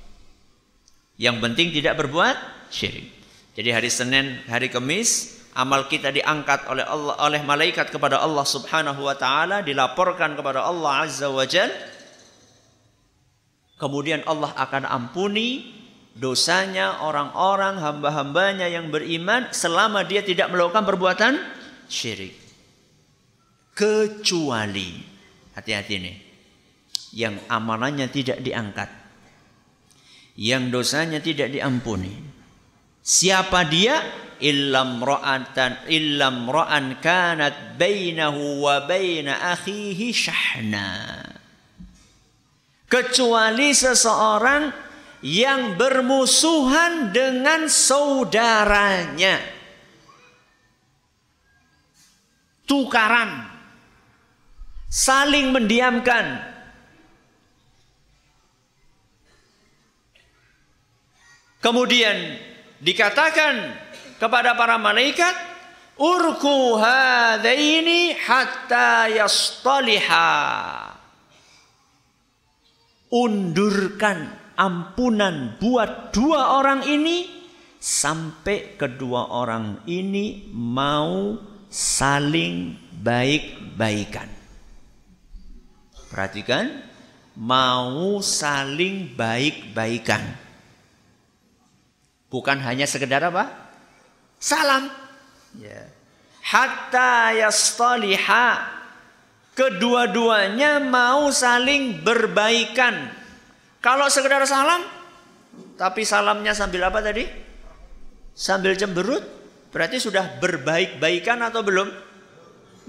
Yang 1.17 1.37
penting 1.45 1.67
tidak 1.69 1.97
berbuat 2.01 2.35
syirik. 2.73 3.13
Jadi 3.53 3.69
hari 3.69 3.89
Senin, 3.93 4.41
hari 4.49 4.73
Kamis, 4.73 5.41
amal 5.53 5.85
kita 5.85 6.09
diangkat 6.09 6.65
oleh 6.65 6.81
Allah 6.81 7.13
oleh 7.21 7.41
malaikat 7.45 7.93
kepada 7.93 8.17
Allah 8.17 8.41
Subhanahu 8.41 9.05
wa 9.05 9.13
taala 9.13 9.61
dilaporkan 9.61 10.33
kepada 10.33 10.65
Allah 10.65 11.05
Azza 11.05 11.29
wa 11.29 11.45
Jal. 11.45 11.69
Kemudian 13.77 14.25
Allah 14.25 14.57
akan 14.57 14.89
ampuni 14.89 15.69
dosanya 16.17 17.05
orang-orang 17.05 17.77
hamba-hambanya 17.77 18.69
yang 18.69 18.89
beriman 18.89 19.49
selama 19.53 20.01
dia 20.05 20.25
tidak 20.25 20.49
melakukan 20.49 20.85
perbuatan 20.85 21.33
syirik. 21.85 22.33
Kecuali 23.73 25.01
hati-hati 25.53 25.95
nih 25.97 26.17
yang 27.13 27.37
amalannya 27.49 28.09
tidak 28.09 28.41
diangkat 28.41 29.02
yang 30.37 30.73
dosanya 30.73 31.21
tidak 31.21 31.53
diampuni. 31.53 32.13
Siapa 33.03 33.67
dia? 33.69 33.99
Illam 34.43 34.99
ra'atan 34.99 35.87
illam 35.87 36.51
ra'an 36.51 36.99
kanat 36.99 37.79
bainahu 37.79 38.65
wa 38.65 38.83
baina 38.83 39.55
akhihi 39.55 40.11
syahna. 40.11 41.21
Kecuali 42.89 43.71
seseorang 43.71 44.69
yang 45.23 45.79
bermusuhan 45.79 47.15
dengan 47.15 47.71
saudaranya. 47.71 49.39
Tukaran. 52.67 53.47
Saling 54.91 55.55
mendiamkan 55.55 56.52
kemudian 61.63 62.35
dikatakan 62.83 63.71
kepada 64.19 64.53
para 64.59 64.75
malaikat 64.75 65.31
urku 65.95 66.75
hadaini 66.77 68.11
hatta 68.19 69.07
yastaliha 69.07 70.29
undurkan 73.13 74.33
ampunan 74.59 75.57
buat 75.57 76.11
dua 76.11 76.61
orang 76.61 76.85
ini 76.85 77.29
sampai 77.77 78.79
kedua 78.79 79.29
orang 79.33 79.83
ini 79.85 80.49
mau 80.53 81.37
saling 81.73 82.77
baik-baikan. 83.01 84.29
Perhatikan, 86.13 86.69
mau 87.33 88.21
saling 88.21 89.17
baik-baikan. 89.17 90.42
Bukan 92.33 92.57
hanya 92.65 92.89
sekedar 92.89 93.21
apa? 93.21 93.63
salam. 94.43 94.91
Ya. 95.55 95.87
Hatta 96.43 97.31
yastaliha. 97.31 98.67
Kedua-duanya 99.55 100.83
mau 100.83 101.31
saling 101.31 102.03
berbaikan. 102.03 103.07
Kalau 103.79 104.09
sekedar 104.11 104.43
salam, 104.49 104.81
tapi 105.79 106.03
salamnya 106.03 106.51
sambil 106.51 106.89
apa 106.89 106.99
tadi? 106.99 107.23
Sambil 108.33 108.73
cemberut, 108.73 109.21
berarti 109.69 110.01
sudah 110.01 110.41
berbaik-baikan 110.41 111.37
atau 111.45 111.61
belum? 111.61 111.85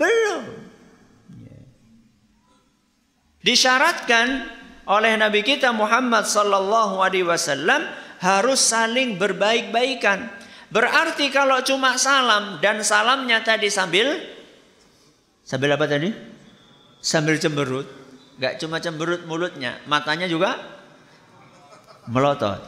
Belum. 0.00 0.42
Ya. 1.44 1.60
Disyaratkan 3.44 4.48
oleh 4.88 5.12
Nabi 5.20 5.44
kita 5.44 5.68
Muhammad 5.76 6.24
sallallahu 6.24 7.04
alaihi 7.04 7.28
wasallam 7.28 7.84
harus 8.24 8.56
saling 8.56 9.20
berbaik-baikan. 9.20 10.32
Berarti 10.72 11.28
kalau 11.28 11.60
cuma 11.60 12.00
salam 12.00 12.56
dan 12.64 12.80
salamnya 12.80 13.44
tadi 13.44 13.68
sambil 13.68 14.16
sambil 15.44 15.76
apa 15.76 15.84
tadi? 15.84 16.08
Sambil 17.04 17.36
cemberut. 17.36 17.84
Gak 18.40 18.58
cuma 18.58 18.80
cemberut 18.80 19.28
mulutnya, 19.28 19.78
matanya 19.84 20.24
juga 20.24 20.56
melotot. 22.08 22.58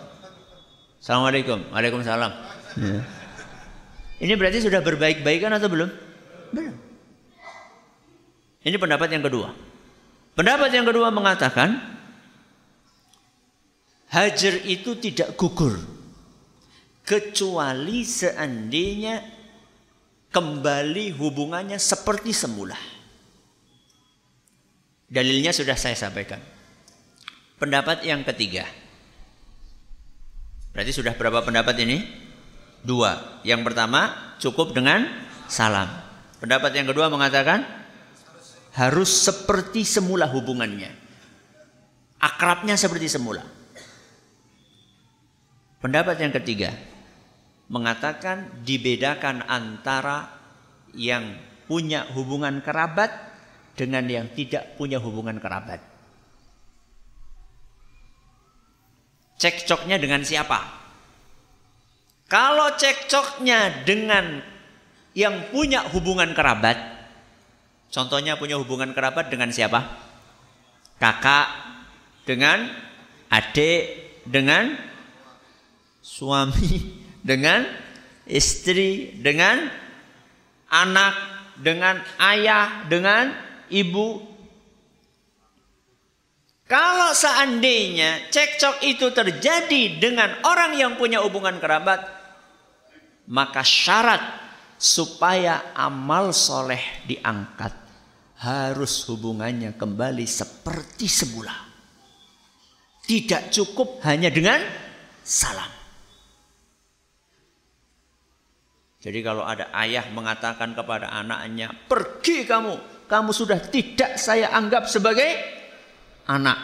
Assalamualaikum. 1.00 1.64
Waalaikumsalam. 1.72 2.32
Ya. 2.76 3.00
Ini 4.22 4.32
berarti 4.38 4.62
sudah 4.62 4.84
berbaik-baikan 4.84 5.50
atau 5.56 5.68
belum? 5.72 5.90
Belum. 6.52 6.76
Ini 8.62 8.76
pendapat 8.78 9.08
yang 9.10 9.24
kedua. 9.24 9.50
Pendapat 10.36 10.70
yang 10.70 10.84
kedua 10.84 11.08
mengatakan 11.10 11.95
hajar 14.10 14.54
itu 14.66 14.94
tidak 14.98 15.34
gugur 15.34 15.78
kecuali 17.06 18.02
seandainya 18.02 19.22
kembali 20.34 21.14
hubungannya 21.14 21.78
seperti 21.78 22.34
semula. 22.34 22.76
Dalilnya 25.06 25.54
sudah 25.54 25.78
saya 25.78 25.94
sampaikan. 25.94 26.42
Pendapat 27.56 28.02
yang 28.02 28.26
ketiga. 28.26 28.66
Berarti 30.74 30.92
sudah 30.92 31.14
berapa 31.14 31.40
pendapat 31.46 31.78
ini? 31.86 32.02
Dua. 32.82 33.40
Yang 33.46 33.70
pertama 33.70 34.34
cukup 34.42 34.74
dengan 34.74 35.06
salam. 35.46 35.88
Pendapat 36.42 36.74
yang 36.74 36.90
kedua 36.90 37.08
mengatakan 37.08 37.64
harus 38.76 39.08
seperti 39.08 39.88
semula 39.88 40.28
hubungannya. 40.28 40.92
Akrabnya 42.20 42.76
seperti 42.76 43.08
semula. 43.08 43.55
Pendapat 45.86 46.18
yang 46.18 46.34
ketiga, 46.34 46.74
mengatakan 47.70 48.66
dibedakan 48.66 49.46
antara 49.46 50.26
yang 50.90 51.38
punya 51.70 52.10
hubungan 52.10 52.58
kerabat 52.58 53.14
dengan 53.78 54.02
yang 54.10 54.26
tidak 54.34 54.74
punya 54.74 54.98
hubungan 54.98 55.38
kerabat. 55.38 55.78
Cekcoknya 59.38 60.02
dengan 60.02 60.26
siapa? 60.26 60.58
Kalau 62.26 62.74
cekcoknya 62.74 63.86
dengan 63.86 64.42
yang 65.14 65.54
punya 65.54 65.86
hubungan 65.86 66.34
kerabat, 66.34 66.82
contohnya 67.94 68.34
punya 68.34 68.58
hubungan 68.58 68.90
kerabat 68.90 69.30
dengan 69.30 69.54
siapa? 69.54 69.86
Kakak 70.98 71.46
dengan 72.26 72.74
adik 73.30 73.82
dengan 74.26 74.95
suami 76.06 77.02
dengan 77.26 77.66
istri, 78.30 79.18
dengan 79.18 79.66
anak, 80.70 81.14
dengan 81.58 81.98
ayah, 82.22 82.86
dengan 82.86 83.34
ibu. 83.66 84.22
Kalau 86.66 87.14
seandainya 87.14 88.30
cekcok 88.30 88.82
itu 88.86 89.10
terjadi 89.10 89.98
dengan 89.98 90.46
orang 90.46 90.78
yang 90.78 90.92
punya 90.98 91.22
hubungan 91.22 91.58
kerabat, 91.62 92.02
maka 93.30 93.62
syarat 93.62 94.22
supaya 94.74 95.74
amal 95.74 96.34
soleh 96.34 97.06
diangkat 97.06 97.70
harus 98.42 99.06
hubungannya 99.06 99.78
kembali 99.78 100.26
seperti 100.26 101.06
semula. 101.06 101.54
Tidak 103.06 103.54
cukup 103.54 104.02
hanya 104.02 104.26
dengan 104.34 104.58
salam. 105.22 105.85
Jadi 109.06 109.22
kalau 109.22 109.46
ada 109.46 109.70
ayah 109.86 110.02
mengatakan 110.10 110.74
kepada 110.74 111.14
anaknya, 111.14 111.70
pergi 111.86 112.42
kamu, 112.42 113.06
kamu 113.06 113.30
sudah 113.30 113.62
tidak 113.70 114.18
saya 114.18 114.50
anggap 114.50 114.90
sebagai 114.90 115.30
anak. 116.26 116.58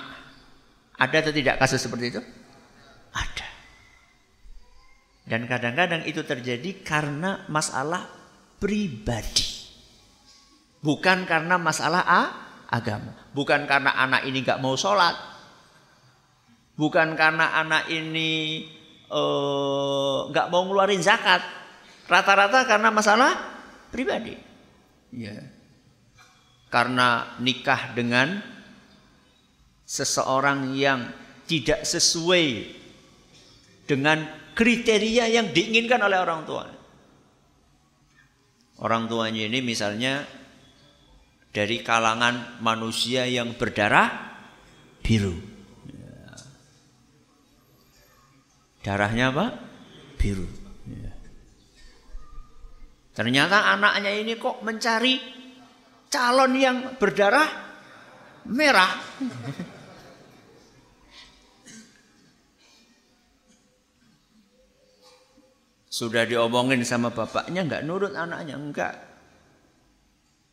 Ada 0.99 1.23
atau 1.23 1.31
tidak 1.31 1.63
kasus 1.63 1.79
seperti 1.79 2.19
itu? 2.19 2.23
Ada. 3.15 3.49
Dan 5.23 5.47
kadang-kadang 5.47 6.03
itu 6.03 6.27
terjadi 6.27 6.83
karena 6.83 7.47
masalah 7.47 8.11
pribadi. 8.59 9.63
Bukan 10.83 11.23
karena 11.31 11.63
masalah 11.63 12.03
A, 12.03 12.23
agama. 12.75 13.31
Bukan 13.31 13.71
karena 13.71 13.95
anak 13.95 14.27
ini 14.27 14.43
nggak 14.43 14.59
mau 14.59 14.75
sholat. 14.75 15.15
Bukan 16.75 17.15
karena 17.15 17.55
anak 17.55 17.87
ini 17.87 18.67
eh, 19.07 20.19
nggak 20.27 20.47
uh, 20.47 20.51
mau 20.51 20.67
ngeluarin 20.67 20.99
zakat. 20.99 21.62
Rata-rata 22.13 22.69
karena 22.69 22.93
masalah 22.93 23.33
pribadi. 23.89 24.37
Ya. 25.17 25.49
Karena 26.69 27.41
nikah 27.41 27.97
dengan 27.97 28.37
seseorang 29.89 30.77
yang 30.77 31.09
tidak 31.49 31.89
sesuai 31.89 32.69
dengan 33.89 34.29
kriteria 34.53 35.25
yang 35.33 35.57
diinginkan 35.57 36.05
oleh 36.05 36.21
orang 36.21 36.45
tua. 36.45 36.69
Orang 38.85 39.09
tuanya 39.09 39.49
ini 39.49 39.65
misalnya 39.65 40.29
dari 41.49 41.81
kalangan 41.81 42.61
manusia 42.61 43.25
yang 43.25 43.57
berdarah 43.57 44.37
biru. 45.01 45.33
Ya. 45.89 46.21
Darahnya 48.85 49.33
apa? 49.33 49.47
Biru. 50.21 50.62
Ya. 53.13 53.21
Ternyata 53.21 53.77
anaknya 53.77 54.09
ini 54.17 54.41
kok 54.41 54.65
mencari 54.65 55.21
calon 56.09 56.53
yang 56.57 56.97
berdarah 56.97 57.49
merah. 58.49 58.93
Sudah 65.93 66.25
diomongin 66.25 66.81
sama 66.89 67.13
bapaknya 67.13 67.69
nggak 67.69 67.85
nurut 67.85 68.17
anaknya 68.17 68.57
enggak. 68.57 68.95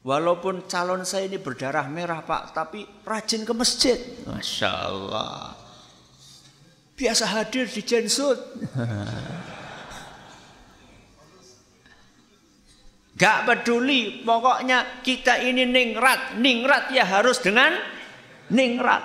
Walaupun 0.03 0.67
calon 0.67 1.03
saya 1.07 1.27
ini 1.27 1.39
berdarah 1.39 1.87
merah 1.87 2.23
pak, 2.23 2.51
tapi 2.51 2.83
rajin 3.03 3.43
ke 3.47 3.51
masjid. 3.55 3.99
Masya 4.27 4.71
Allah. 4.71 5.55
Biasa 6.95 7.23
hadir 7.39 7.71
di 7.71 7.83
jensut. 7.83 8.35
Gak 13.19 13.43
peduli, 13.43 14.23
pokoknya 14.23 15.03
kita 15.03 15.43
ini 15.43 15.67
ningrat. 15.67 16.39
Ningrat 16.39 16.87
ya 16.95 17.03
harus 17.03 17.43
dengan 17.43 17.75
ningrat. 18.47 19.03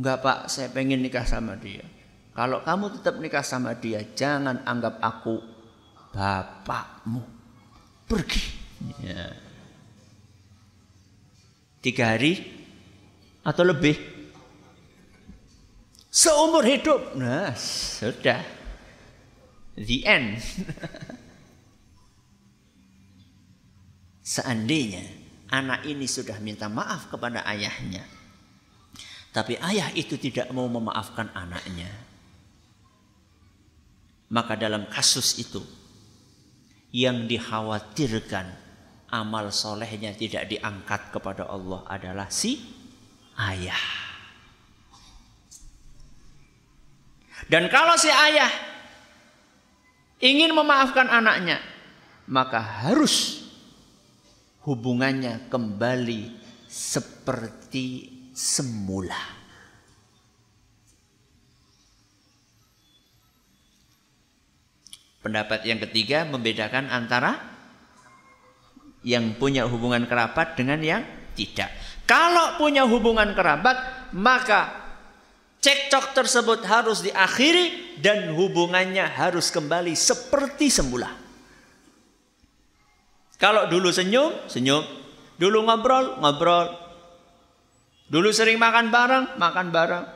Enggak 0.00 0.18
pak, 0.24 0.38
saya 0.48 0.72
pengen 0.72 1.04
nikah 1.04 1.28
sama 1.28 1.52
dia. 1.60 1.84
Kalau 2.32 2.64
kamu 2.64 2.96
tetap 2.96 3.20
nikah 3.20 3.44
sama 3.44 3.76
dia, 3.76 4.00
jangan 4.16 4.64
anggap 4.64 5.04
aku 5.04 5.36
bapakmu. 6.16 7.20
Pergi. 8.08 8.44
Ya. 9.04 9.36
Tiga 11.84 12.16
hari 12.16 12.40
atau 13.44 13.64
lebih. 13.68 14.00
Seumur 16.08 16.64
hidup. 16.64 17.12
Nah, 17.20 17.52
sudah. 17.52 18.40
The 19.76 19.98
end. 20.08 20.40
Seandainya 24.26 25.06
anak 25.54 25.86
ini 25.86 26.10
sudah 26.10 26.42
minta 26.42 26.66
maaf 26.66 27.06
kepada 27.06 27.46
ayahnya. 27.46 28.02
Tapi 29.30 29.54
ayah 29.62 29.94
itu 29.94 30.18
tidak 30.18 30.50
mau 30.50 30.66
memaafkan 30.66 31.30
anaknya 31.30 31.86
maka 34.30 34.58
dalam 34.58 34.90
kasus 34.90 35.38
itu 35.38 35.62
yang 36.90 37.30
dikhawatirkan 37.30 38.46
amal 39.12 39.54
solehnya 39.54 40.10
tidak 40.16 40.50
diangkat 40.50 41.14
kepada 41.14 41.46
Allah 41.46 41.86
adalah 41.86 42.26
si 42.26 42.58
ayah. 43.38 43.78
Dan 47.46 47.70
kalau 47.70 47.94
si 47.94 48.10
ayah 48.10 48.50
ingin 50.18 50.50
memaafkan 50.50 51.06
anaknya, 51.06 51.62
maka 52.26 52.58
harus 52.58 53.45
hubungannya 54.66 55.46
kembali 55.46 56.34
seperti 56.66 58.10
semula. 58.34 59.38
Pendapat 65.22 65.66
yang 65.66 65.78
ketiga 65.82 66.26
membedakan 66.26 66.90
antara 66.90 67.34
yang 69.06 69.38
punya 69.38 69.66
hubungan 69.66 70.06
kerabat 70.06 70.58
dengan 70.58 70.82
yang 70.82 71.02
tidak. 71.38 71.70
Kalau 72.06 72.58
punya 72.58 72.86
hubungan 72.86 73.34
kerabat, 73.34 74.10
maka 74.14 74.86
cekcok 75.58 76.14
tersebut 76.14 76.62
harus 76.66 77.02
diakhiri 77.02 77.98
dan 77.98 78.34
hubungannya 78.34 79.02
harus 79.02 79.50
kembali 79.50 79.98
seperti 79.98 80.70
semula. 80.70 81.25
Kalau 83.36 83.68
dulu 83.68 83.92
senyum, 83.92 84.48
senyum. 84.48 84.84
Dulu 85.36 85.68
ngobrol, 85.68 86.16
ngobrol. 86.24 86.72
Dulu 88.08 88.32
sering 88.32 88.56
makan 88.56 88.88
bareng, 88.88 89.36
makan 89.36 89.66
bareng. 89.68 90.06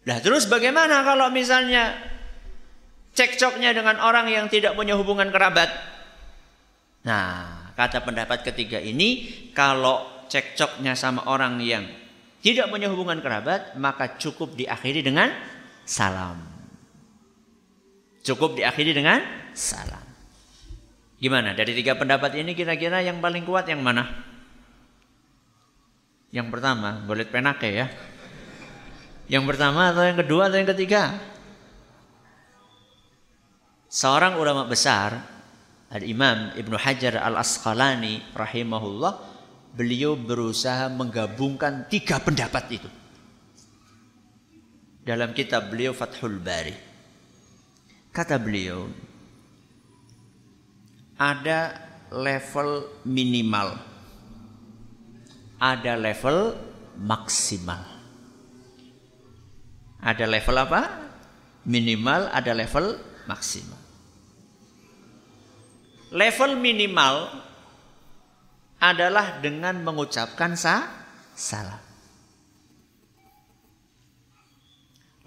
Nah 0.00 0.18
terus 0.24 0.48
bagaimana 0.48 1.04
kalau 1.04 1.28
misalnya 1.28 1.92
cekcoknya 3.12 3.76
dengan 3.76 4.00
orang 4.00 4.32
yang 4.32 4.46
tidak 4.48 4.72
punya 4.72 4.96
hubungan 4.96 5.28
kerabat? 5.28 5.68
Nah 7.04 7.70
kata 7.76 8.00
pendapat 8.00 8.40
ketiga 8.42 8.80
ini 8.80 9.28
kalau 9.52 10.24
cekcoknya 10.30 10.96
sama 10.96 11.28
orang 11.28 11.60
yang 11.60 11.84
tidak 12.40 12.72
punya 12.72 12.88
hubungan 12.88 13.20
kerabat 13.20 13.76
maka 13.76 14.16
cukup 14.16 14.56
diakhiri 14.56 15.04
dengan 15.04 15.28
salam. 15.84 16.40
Cukup 18.24 18.56
diakhiri 18.56 18.96
dengan 18.96 19.20
salam. 19.60 20.04
Gimana? 21.20 21.52
Dari 21.52 21.76
tiga 21.76 22.00
pendapat 22.00 22.32
ini 22.40 22.56
kira-kira 22.56 23.04
yang 23.04 23.20
paling 23.20 23.44
kuat 23.44 23.68
yang 23.68 23.84
mana? 23.84 24.08
Yang 26.32 26.48
pertama, 26.48 27.04
boleh 27.04 27.28
penake 27.28 27.68
ya. 27.68 27.86
Yang 29.28 29.44
pertama 29.52 29.92
atau 29.92 30.02
yang 30.02 30.16
kedua 30.16 30.48
atau 30.48 30.56
yang 30.56 30.70
ketiga? 30.72 31.12
Seorang 33.90 34.40
ulama 34.40 34.64
besar, 34.64 35.20
Al-Imam 35.90 36.54
Ibnu 36.54 36.78
Hajar 36.78 37.18
Al-Asqalani 37.20 38.32
rahimahullah, 38.32 39.12
beliau 39.74 40.14
berusaha 40.14 40.88
menggabungkan 40.88 41.90
tiga 41.90 42.22
pendapat 42.22 42.80
itu. 42.80 42.90
Dalam 45.02 45.34
kitab 45.34 45.68
beliau 45.68 45.90
Fathul 45.90 46.38
Bari. 46.38 46.74
Kata 48.14 48.38
beliau, 48.38 48.86
ada 51.20 51.76
level 52.08 52.88
minimal, 53.04 53.76
ada 55.60 55.92
level 56.00 56.56
maksimal. 56.96 57.84
Ada 60.00 60.24
level 60.24 60.56
apa? 60.56 60.82
Minimal, 61.68 62.32
ada 62.32 62.56
level 62.56 62.96
maksimal. 63.28 63.76
Level 66.08 66.56
minimal 66.56 67.28
adalah 68.80 69.44
dengan 69.44 69.76
mengucapkan 69.84 70.56
sa 70.56 70.88
salam. 71.36 71.84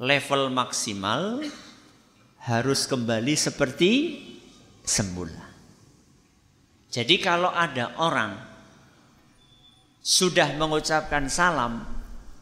Level 0.02 0.50
maksimal 0.50 1.46
harus 2.50 2.90
kembali 2.90 3.38
seperti 3.38 3.92
semula. 4.82 5.43
Jadi 6.94 7.18
kalau 7.18 7.50
ada 7.50 7.98
orang 7.98 8.38
sudah 9.98 10.54
mengucapkan 10.54 11.26
salam 11.26 11.82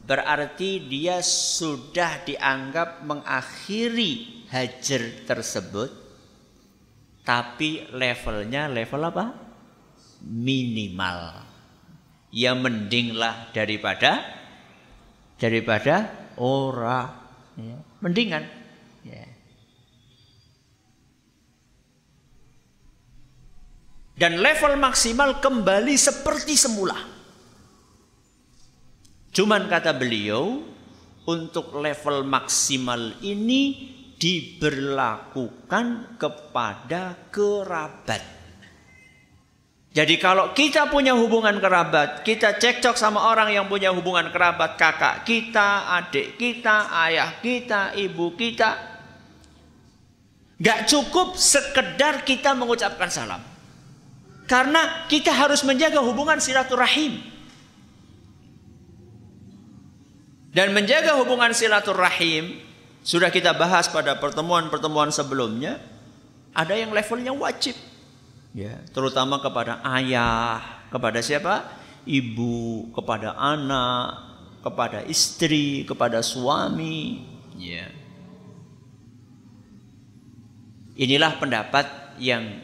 berarti 0.03 0.81
dia 0.91 1.23
sudah 1.23 2.25
dianggap 2.27 3.05
mengakhiri 3.07 4.43
hajar 4.51 5.23
tersebut 5.23 5.87
tapi 7.23 7.85
levelnya 7.95 8.67
level 8.67 9.07
apa? 9.07 9.25
minimal 10.21 11.47
ya 12.33 12.51
mendinglah 12.57 13.49
daripada 13.55 14.21
daripada 15.37 16.09
ora 16.37 17.09
ya. 17.57 17.77
mendingan 18.01 18.45
ya. 19.05 19.25
Dan 24.21 24.37
level 24.37 24.77
maksimal 24.77 25.41
kembali 25.41 25.97
seperti 25.97 26.53
semula. 26.53 26.93
Cuman 29.33 29.65
kata 29.65 29.97
beliau, 29.97 30.61
untuk 31.25 31.73
level 31.73 32.21
maksimal 32.29 33.17
ini 33.25 33.89
diberlakukan 34.21 36.17
kepada 36.21 37.33
kerabat. 37.33 38.21
Jadi 39.91 40.15
kalau 40.21 40.53
kita 40.53 40.87
punya 40.93 41.17
hubungan 41.17 41.57
kerabat, 41.57 42.21
kita 42.21 42.61
cekcok 42.61 42.93
sama 42.93 43.25
orang 43.25 43.49
yang 43.49 43.65
punya 43.65 43.89
hubungan 43.89 44.29
kerabat, 44.29 44.77
kakak 44.77 45.25
kita, 45.25 45.97
adik 45.97 46.37
kita, 46.37 46.93
ayah 47.09 47.41
kita, 47.41 47.97
ibu 47.97 48.37
kita. 48.37 48.69
Gak 50.61 50.85
cukup 50.85 51.33
sekedar 51.33 52.21
kita 52.21 52.53
mengucapkan 52.53 53.09
salam. 53.09 53.50
Karena 54.51 55.07
kita 55.07 55.31
harus 55.31 55.63
menjaga 55.63 56.03
hubungan 56.03 56.35
silaturahim. 56.43 57.23
Dan 60.51 60.75
menjaga 60.75 61.15
hubungan 61.15 61.55
silaturahim 61.55 62.59
sudah 63.07 63.31
kita 63.31 63.55
bahas 63.55 63.87
pada 63.87 64.19
pertemuan-pertemuan 64.19 65.07
sebelumnya. 65.15 65.79
Ada 66.51 66.75
yang 66.75 66.91
levelnya 66.91 67.31
wajib 67.31 67.79
ya 68.51 68.83
terutama 68.91 69.39
kepada 69.39 69.79
ayah 69.99 70.59
kepada 70.91 71.23
siapa 71.23 71.71
ibu 72.03 72.91
kepada 72.91 73.35
anak 73.39 74.07
kepada 74.59 75.07
istri 75.07 75.87
kepada 75.87 76.19
suami 76.19 77.23
ya 77.55 77.87
inilah 80.99 81.39
pendapat 81.39 81.87
yang 82.19 82.59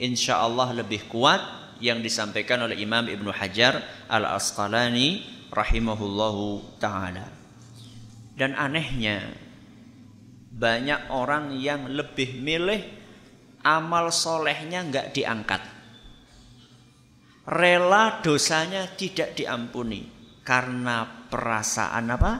insya 0.00 0.40
Allah 0.40 0.72
lebih 0.72 1.06
kuat 1.12 1.44
yang 1.78 2.00
disampaikan 2.00 2.64
oleh 2.64 2.80
Imam 2.80 3.04
Ibnu 3.04 3.28
Hajar 3.30 3.84
Al 4.08 4.24
Asqalani 4.24 5.22
rahimahullahu 5.52 6.80
taala 6.80 7.28
dan 8.40 8.56
anehnya 8.56 9.28
banyak 10.50 11.12
orang 11.12 11.56
yang 11.60 11.88
lebih 11.92 12.40
milih 12.40 12.80
amal 13.64 14.08
solehnya 14.12 14.84
nggak 14.84 15.12
diangkat. 15.12 15.62
Rela 17.50 18.20
dosanya 18.20 18.88
tidak 18.94 19.36
diampuni 19.36 20.06
karena 20.44 21.04
perasaan 21.28 22.12
apa? 22.12 22.32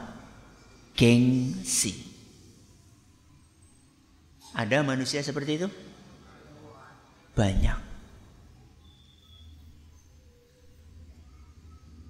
Gengsi. 0.93 1.93
Ada 4.53 4.83
manusia 4.83 5.23
seperti 5.25 5.51
itu? 5.57 5.67
Banyak. 7.33 7.79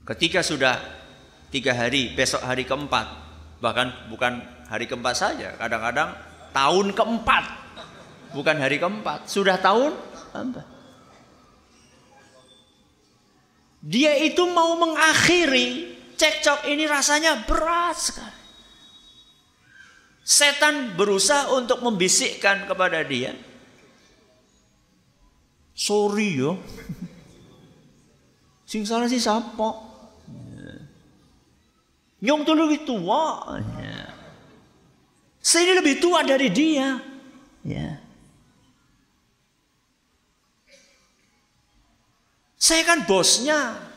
Ketika 0.01 0.41
sudah 0.41 0.75
tiga 1.53 1.77
hari, 1.77 2.11
besok 2.11 2.41
hari 2.43 2.65
keempat, 2.65 3.07
bahkan 3.61 3.93
bukan 4.09 4.41
hari 4.67 4.89
keempat 4.89 5.15
saja, 5.15 5.55
kadang-kadang 5.55 6.17
tahun 6.51 6.91
keempat 6.91 7.61
bukan 8.31 8.55
hari 8.57 8.79
keempat, 8.79 9.27
sudah 9.27 9.59
tahun 9.59 9.93
keempat. 10.33 10.67
Dia 13.81 14.13
itu 14.21 14.45
mau 14.45 14.77
mengakhiri 14.77 15.97
cekcok 16.13 16.69
ini 16.69 16.85
rasanya 16.85 17.43
berat 17.49 17.97
sekali. 17.97 18.39
Setan 20.21 20.93
berusaha 20.93 21.49
untuk 21.49 21.81
membisikkan 21.81 22.69
kepada 22.69 23.01
dia. 23.01 23.33
Sorry 25.81 26.37
yo. 26.37 26.61
Sing 28.69 28.85
salah 28.85 29.09
si 29.09 29.17
siapa? 29.17 29.89
Nyong 32.21 32.41
tuh 32.45 32.53
lebih 32.53 32.85
tua. 32.85 33.57
Saya 35.41 35.61
ini 35.65 35.73
lebih 35.81 35.97
tua 35.97 36.21
dari 36.21 36.53
dia. 36.53 37.01
Ya. 37.65 37.97
Saya 42.61 42.85
kan 42.85 43.01
bosnya. 43.09 43.89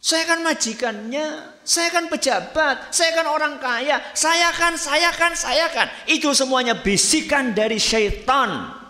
Saya 0.00 0.22
kan 0.22 0.38
majikannya, 0.38 1.58
saya 1.66 1.90
kan 1.90 2.06
pejabat, 2.06 2.94
saya 2.94 3.10
kan 3.10 3.26
orang 3.26 3.58
kaya, 3.58 3.98
saya 4.14 4.54
kan, 4.54 4.78
saya 4.78 5.10
kan, 5.10 5.34
saya 5.34 5.66
kan. 5.66 5.90
Itu 6.06 6.30
semuanya 6.30 6.78
bisikan 6.78 7.50
dari 7.50 7.74
syaitan. 7.74 8.85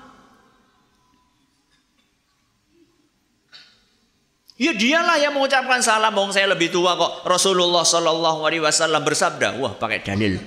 Ya 4.57 4.73
dialah 4.73 5.21
yang 5.21 5.37
mengucapkan 5.37 5.85
salam, 5.85 6.17
Bong 6.17 6.33
saya 6.33 6.49
lebih 6.49 6.73
tua 6.73 6.97
kok. 6.97 7.29
Rasulullah 7.29 7.85
Shallallahu 7.85 8.41
Alaihi 8.41 8.65
Wasallam 8.65 9.05
bersabda, 9.05 9.61
wah 9.61 9.77
pakai 9.77 10.01
dalil. 10.01 10.41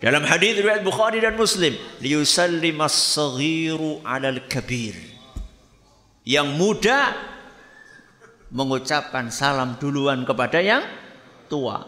Dalam 0.00 0.24
hadis 0.24 0.56
riwayat 0.56 0.82
Bukhari 0.82 1.20
dan 1.20 1.36
Muslim, 1.36 1.76
liyusallimas 2.00 2.96
saghiru 2.96 4.00
'alal 4.02 4.40
kabir. 4.48 4.96
Yang 6.24 6.48
muda 6.56 7.12
mengucapkan 8.48 9.28
salam 9.28 9.76
duluan 9.76 10.24
kepada 10.24 10.64
yang 10.64 10.82
tua. 11.52 11.86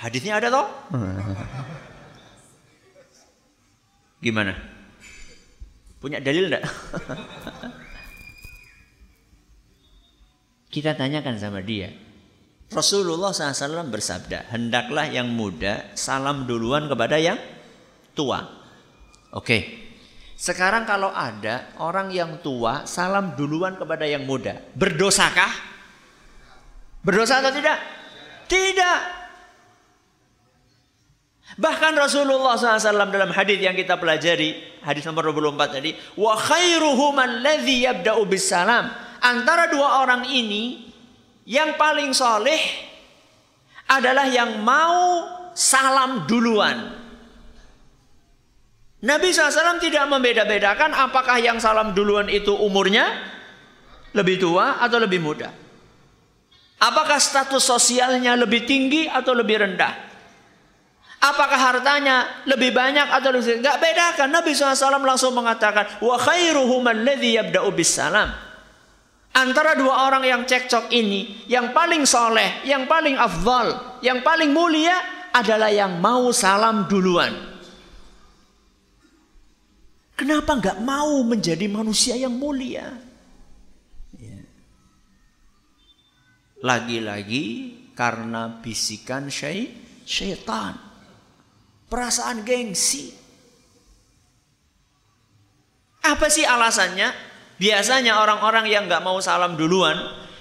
Hadisnya 0.00 0.40
ada 0.40 0.48
toh? 0.48 0.66
Gimana? 4.24 4.56
Punya 6.00 6.24
dalil 6.24 6.48
enggak? 6.48 6.64
Kita 10.74 10.98
tanyakan 10.98 11.38
sama 11.38 11.62
dia. 11.62 11.86
Rasulullah 12.74 13.30
SAW 13.30 13.86
bersabda, 13.94 14.50
hendaklah 14.50 15.06
yang 15.06 15.30
muda 15.30 15.94
salam 15.94 16.50
duluan 16.50 16.90
kepada 16.90 17.14
yang 17.14 17.38
tua. 18.10 18.42
Oke. 19.30 19.86
Sekarang 20.34 20.82
kalau 20.82 21.14
ada 21.14 21.70
orang 21.78 22.10
yang 22.10 22.42
tua 22.42 22.82
salam 22.90 23.38
duluan 23.38 23.78
kepada 23.78 24.02
yang 24.02 24.26
muda, 24.26 24.58
berdosakah? 24.74 25.54
Berdosa 27.06 27.38
atau 27.38 27.54
tidak? 27.54 27.78
Tidak. 28.50 29.00
Bahkan 31.54 31.92
Rasulullah 31.94 32.58
SAW 32.58 33.14
dalam 33.14 33.30
hadis 33.30 33.62
yang 33.62 33.78
kita 33.78 33.94
pelajari, 33.94 34.82
hadis 34.82 35.06
nomor 35.06 35.30
24 35.30 35.78
tadi, 35.78 35.94
wa 36.18 36.34
khairuhum 36.34 37.14
alladhi 37.14 37.86
yabda'u 37.86 38.26
salam. 38.34 39.03
Antara 39.24 39.72
dua 39.72 40.04
orang 40.04 40.28
ini 40.28 40.92
yang 41.48 41.80
paling 41.80 42.12
soleh 42.12 42.60
adalah 43.88 44.28
yang 44.28 44.60
mau 44.60 45.24
salam 45.56 46.28
duluan. 46.28 46.92
Nabi 49.04 49.32
SAW 49.32 49.80
tidak 49.80 50.08
membeda-bedakan 50.08 50.92
apakah 50.92 51.36
yang 51.40 51.60
salam 51.60 51.96
duluan 51.96 52.28
itu 52.28 52.52
umurnya 52.52 53.04
lebih 54.12 54.40
tua 54.40 54.80
atau 54.80 55.00
lebih 55.00 55.20
muda. 55.20 55.52
Apakah 56.80 57.16
status 57.16 57.64
sosialnya 57.64 58.36
lebih 58.36 58.68
tinggi 58.68 59.08
atau 59.08 59.32
lebih 59.32 59.56
rendah? 59.60 59.92
Apakah 61.24 61.56
hartanya 61.56 62.44
lebih 62.44 62.76
banyak 62.76 63.08
atau 63.08 63.32
lebih 63.32 63.64
Enggak 63.64 63.80
bedakan. 63.80 64.28
Nabi 64.28 64.52
SAW 64.52 65.00
langsung 65.00 65.32
mengatakan, 65.32 66.04
Wa 66.04 66.20
khairuhum 66.20 66.84
alladhi 66.84 67.40
yabda'u 67.40 67.72
salam. 67.80 68.43
Antara 69.34 69.74
dua 69.74 70.06
orang 70.06 70.22
yang 70.22 70.42
cekcok 70.46 70.94
ini, 70.94 71.42
yang 71.50 71.74
paling 71.74 72.06
soleh, 72.06 72.62
yang 72.62 72.86
paling 72.86 73.18
afdal, 73.18 73.98
yang 73.98 74.22
paling 74.22 74.54
mulia 74.54 74.94
adalah 75.34 75.74
yang 75.74 75.98
mau 75.98 76.30
salam 76.30 76.86
duluan. 76.86 77.34
Kenapa 80.14 80.54
nggak 80.54 80.78
mau 80.86 81.26
menjadi 81.26 81.66
manusia 81.66 82.14
yang 82.14 82.38
mulia? 82.38 82.94
Ya. 84.14 84.38
Lagi-lagi 86.62 87.74
karena 87.98 88.62
bisikan 88.62 89.26
syai, 89.26 89.74
syaitan. 90.06 90.78
Perasaan 91.90 92.46
gengsi. 92.46 93.10
Apa 96.06 96.30
sih 96.30 96.46
alasannya? 96.46 97.33
Biasanya 97.54 98.18
orang-orang 98.18 98.66
yang 98.66 98.90
nggak 98.90 99.04
mau 99.04 99.22
salam 99.22 99.54
duluan, 99.54 99.94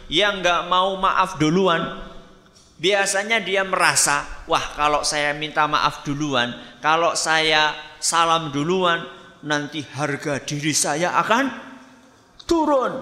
yang 0.09 0.41
nggak 0.41 0.65
mau 0.65 0.97
maaf 0.97 1.37
duluan, 1.37 2.01
biasanya 2.81 3.37
dia 3.37 3.61
merasa, 3.61 4.25
wah 4.49 4.73
kalau 4.73 5.05
saya 5.05 5.37
minta 5.37 5.69
maaf 5.69 6.01
duluan, 6.01 6.49
kalau 6.81 7.13
saya 7.13 7.77
salam 8.01 8.49
duluan, 8.49 9.05
nanti 9.45 9.85
harga 9.93 10.41
diri 10.41 10.73
saya 10.73 11.13
akan 11.21 11.45
turun. 12.49 12.93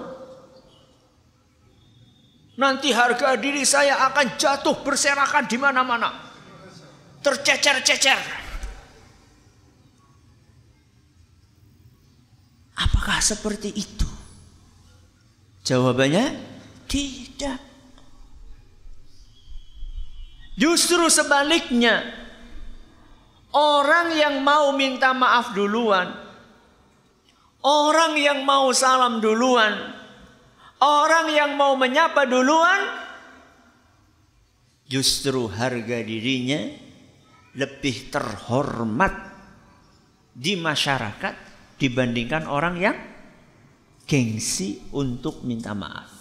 Nanti 2.52 2.92
harga 2.92 3.32
diri 3.40 3.64
saya 3.64 4.12
akan 4.12 4.36
jatuh 4.36 4.84
berserakan 4.84 5.48
di 5.48 5.56
mana-mana. 5.56 6.12
Tercecer-cecer. 7.24 8.42
seperti 13.22 13.70
itu? 13.70 14.01
Jawabannya 15.62 16.26
tidak. 16.90 17.58
Justru 20.58 21.06
sebaliknya, 21.08 22.02
orang 23.54 24.12
yang 24.18 24.42
mau 24.42 24.74
minta 24.74 25.14
maaf 25.16 25.54
duluan, 25.56 26.12
orang 27.62 28.18
yang 28.18 28.44
mau 28.44 28.68
salam 28.74 29.22
duluan, 29.22 29.96
orang 30.82 31.30
yang 31.32 31.54
mau 31.56 31.78
menyapa 31.78 32.28
duluan, 32.28 32.82
justru 34.90 35.48
harga 35.48 36.04
dirinya 36.04 36.60
lebih 37.56 38.12
terhormat 38.12 39.14
di 40.36 40.58
masyarakat 40.58 41.34
dibandingkan 41.80 42.44
orang 42.44 42.76
yang 42.76 42.96
gengsi 44.12 44.92
untuk 44.92 45.40
minta 45.40 45.72
maaf. 45.72 46.12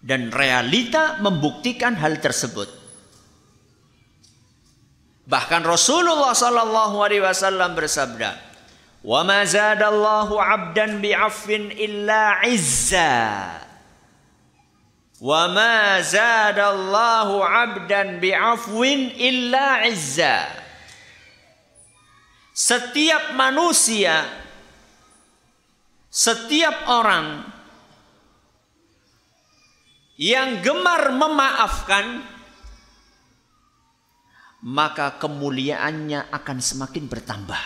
Dan 0.00 0.32
realita 0.32 1.20
membuktikan 1.20 2.00
hal 2.00 2.16
tersebut. 2.16 2.72
Bahkan 5.28 5.60
Rasulullah 5.68 6.32
sallallahu 6.32 6.96
alaihi 7.04 7.20
wasallam 7.20 7.76
bersabda, 7.76 8.40
"Wa 9.04 9.20
zadallahu 9.44 10.40
'abdan 10.40 11.04
bi'afwin 11.04 11.76
illa 11.76 12.40
'izza." 12.40 13.60
Wa 15.20 15.44
zadallahu 16.00 17.44
'abdan 17.44 18.16
bi'afwin 18.16 19.12
illa 19.20 19.84
'izza. 19.84 20.48
Setiap 22.56 23.36
manusia 23.36 24.47
setiap 26.08 26.88
orang 26.88 27.44
yang 30.18 30.64
gemar 30.64 31.14
memaafkan 31.14 32.24
maka 34.66 35.14
kemuliaannya 35.22 36.34
akan 36.34 36.58
semakin 36.58 37.06
bertambah. 37.06 37.62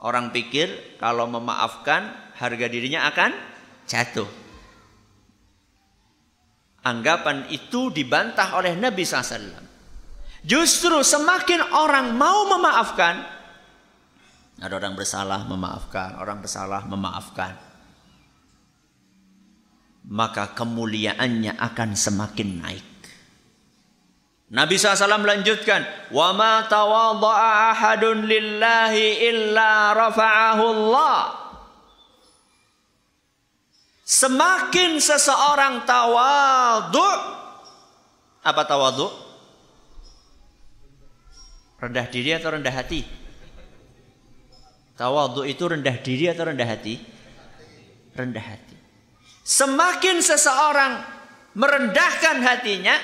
Orang 0.00 0.32
pikir 0.32 0.96
kalau 0.96 1.28
memaafkan 1.28 2.32
harga 2.40 2.66
dirinya 2.72 3.04
akan 3.12 3.36
jatuh. 3.84 4.28
Anggapan 6.80 7.44
itu 7.52 7.92
dibantah 7.92 8.56
oleh 8.56 8.72
Nabi 8.72 9.04
SAW. 9.04 9.68
Justru 10.40 11.04
semakin 11.04 11.76
orang 11.76 12.16
mau 12.16 12.48
memaafkan, 12.48 13.20
ada 14.60 14.76
orang 14.76 14.94
bersalah 14.94 15.48
memaafkan, 15.48 16.20
orang 16.20 16.44
bersalah 16.44 16.84
memaafkan 16.84 17.70
maka 20.10 20.56
kemuliaannya 20.56 21.54
akan 21.54 21.90
semakin 21.94 22.48
naik. 22.64 22.88
Nabi 24.50 24.74
SAW 24.74 25.22
melanjutkan, 25.22 25.86
"Wa 26.10 26.34
ma 26.34 26.66
tawadha'a 26.66 27.70
ahadun 27.70 28.26
lillahi 28.26 29.30
illa 29.30 29.94
rafa'ahu 29.94 30.64
Allah." 30.66 31.18
Semakin 34.02 34.98
seseorang 34.98 35.86
tawadhu 35.86 37.08
apa 38.42 38.62
tawadhu? 38.66 39.06
Rendah 41.78 42.10
diri 42.10 42.34
atau 42.34 42.50
rendah 42.50 42.74
hati? 42.74 43.06
Tawadhu 45.00 45.48
itu 45.48 45.64
rendah 45.64 45.96
diri 46.04 46.28
atau 46.28 46.44
rendah 46.44 46.68
hati? 46.68 47.00
Rendah 48.12 48.44
hati. 48.44 48.76
Semakin 49.40 50.20
seseorang 50.20 51.00
merendahkan 51.56 52.44
hatinya, 52.44 53.00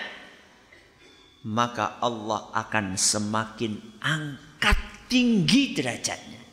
maka 1.48 1.96
Allah 2.04 2.52
akan 2.52 3.00
semakin 3.00 3.80
angkat 4.04 4.76
tinggi 5.08 5.72
derajatnya. 5.72 6.44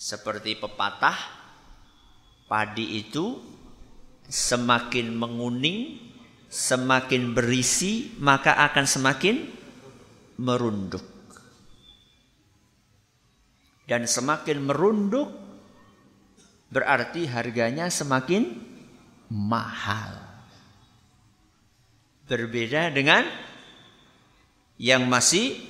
Seperti 0.00 0.56
pepatah, 0.56 1.20
padi 2.48 2.96
itu 2.96 3.44
semakin 4.24 5.12
menguning, 5.20 6.00
semakin 6.48 7.36
berisi, 7.36 8.16
maka 8.16 8.56
akan 8.72 8.88
semakin 8.88 9.63
merunduk 10.38 11.14
dan 13.84 14.08
semakin 14.08 14.64
merunduk 14.64 15.28
berarti 16.72 17.28
harganya 17.28 17.92
semakin 17.92 18.56
mahal. 19.30 20.24
Berbeda 22.24 22.88
dengan 22.88 23.28
yang 24.80 25.04
masih 25.04 25.60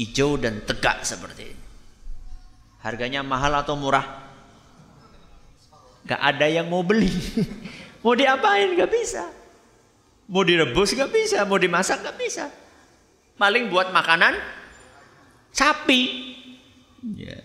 hijau 0.00 0.40
dan 0.40 0.64
tegak 0.64 1.04
seperti 1.04 1.52
ini. 1.52 1.64
Harganya 2.80 3.20
mahal 3.20 3.52
atau 3.60 3.76
murah? 3.76 4.24
Gak 6.08 6.16
ada 6.16 6.48
yang 6.48 6.72
mau 6.72 6.80
beli. 6.80 7.12
mau 8.02 8.16
diapain? 8.16 8.72
Gak 8.72 8.88
bisa. 8.88 9.28
Mau 10.32 10.40
direbus 10.40 10.96
gak 10.96 11.12
bisa. 11.12 11.44
Mau 11.44 11.60
dimasak 11.60 12.00
gak 12.00 12.16
bisa. 12.16 12.48
Paling 13.40 13.72
buat 13.72 13.88
makanan 13.88 14.36
sapi. 15.48 16.28
Ya. 17.16 17.40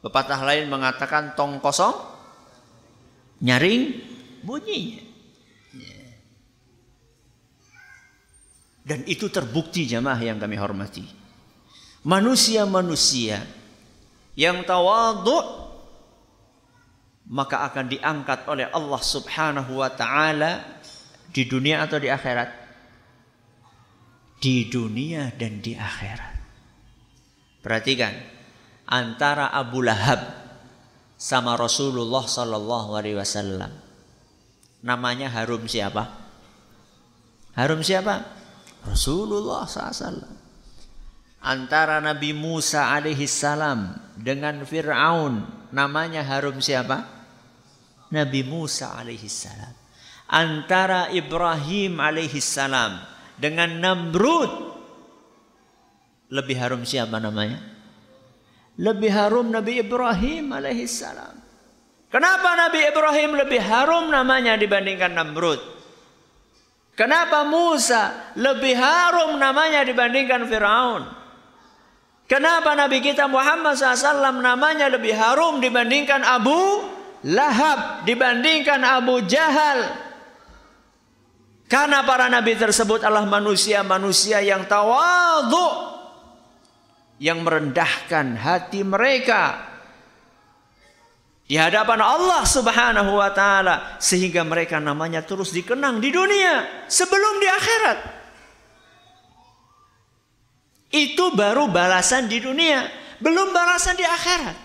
Pepatah 0.00 0.40
lain 0.40 0.72
mengatakan 0.72 1.36
tong 1.36 1.60
kosong 1.60 1.92
nyaring 3.44 4.00
bunyinya. 4.40 5.04
Ya. 5.76 6.00
Dan 8.80 9.04
itu 9.04 9.28
terbukti 9.28 9.84
jamaah 9.84 10.18
yang 10.18 10.40
kami 10.40 10.56
hormati. 10.56 11.04
Manusia-manusia 12.02 13.44
yang 14.34 14.64
tawadhu 14.64 15.68
maka 17.28 17.62
akan 17.70 17.86
diangkat 17.92 18.48
oleh 18.50 18.66
Allah 18.72 18.98
Subhanahu 18.98 19.78
wa 19.78 19.90
taala 19.92 20.81
di 21.32 21.48
dunia 21.48 21.82
atau 21.84 21.96
di 21.96 22.12
akhirat 22.12 22.62
di 24.42 24.66
dunia 24.66 25.30
dan 25.38 25.62
di 25.62 25.78
akhirat. 25.78 26.34
Perhatikan 27.62 28.10
antara 28.90 29.54
Abu 29.54 29.86
Lahab 29.86 30.18
sama 31.14 31.54
Rasulullah 31.54 32.26
Wasallam. 33.14 33.70
Namanya 34.82 35.30
harum 35.30 35.70
siapa? 35.70 36.10
Harum 37.54 37.86
siapa? 37.86 38.26
Rasulullah 38.82 39.62
SAW. 39.62 40.26
Antara 41.38 42.02
Nabi 42.02 42.34
Musa 42.34 42.90
alaihi 42.90 43.30
dengan 44.18 44.66
Fir'aun 44.66 45.46
namanya 45.70 46.26
harum 46.26 46.58
siapa? 46.58 47.06
Nabi 48.10 48.42
Musa 48.42 48.98
alaihi 48.98 49.30
salam. 49.30 49.81
Antara 50.32 51.12
Ibrahim 51.12 52.00
alaihi 52.00 52.40
salam 52.40 52.96
dengan 53.36 53.68
Namrud. 53.76 54.72
Lebih 56.32 56.56
harum 56.56 56.88
siapa 56.88 57.20
namanya? 57.20 57.60
Lebih 58.80 59.12
harum 59.12 59.52
Nabi 59.52 59.84
Ibrahim 59.84 60.56
alaihissalam. 60.56 61.36
Kenapa 62.08 62.56
Nabi 62.56 62.80
Ibrahim 62.88 63.36
lebih 63.36 63.60
harum 63.60 64.08
namanya 64.08 64.56
dibandingkan 64.56 65.12
Namrud? 65.12 65.60
Kenapa 66.96 67.44
Musa 67.48 68.32
lebih 68.36 68.76
harum 68.76 69.36
namanya 69.36 69.84
dibandingkan 69.84 70.44
Firaun? 70.48 71.08
Kenapa 72.28 72.72
Nabi 72.72 73.04
kita 73.04 73.28
Muhammad 73.28 73.76
SAW 73.76 74.40
namanya 74.40 74.88
lebih 74.88 75.12
harum 75.12 75.60
dibandingkan 75.60 76.24
Abu 76.24 76.80
Lahab, 77.22 78.08
dibandingkan 78.08 78.82
Abu 78.82 79.22
Jahal, 79.28 79.84
karena 81.72 82.04
para 82.04 82.28
nabi 82.28 82.52
tersebut 82.52 83.00
adalah 83.00 83.24
manusia-manusia 83.24 84.44
yang 84.44 84.68
tawadhu 84.68 85.88
yang 87.16 87.40
merendahkan 87.40 88.36
hati 88.36 88.84
mereka 88.84 89.72
di 91.48 91.56
hadapan 91.56 92.04
Allah 92.04 92.44
Subhanahu 92.44 93.16
wa 93.16 93.32
taala 93.32 93.96
sehingga 93.96 94.44
mereka 94.44 94.84
namanya 94.84 95.24
terus 95.24 95.48
dikenang 95.48 95.96
di 95.96 96.12
dunia 96.12 96.84
sebelum 96.92 97.34
di 97.40 97.48
akhirat. 97.48 97.98
Itu 100.92 101.32
baru 101.32 101.72
balasan 101.72 102.28
di 102.28 102.36
dunia, 102.36 102.84
belum 103.16 103.48
balasan 103.52 103.96
di 103.96 104.04
akhirat. 104.04 104.56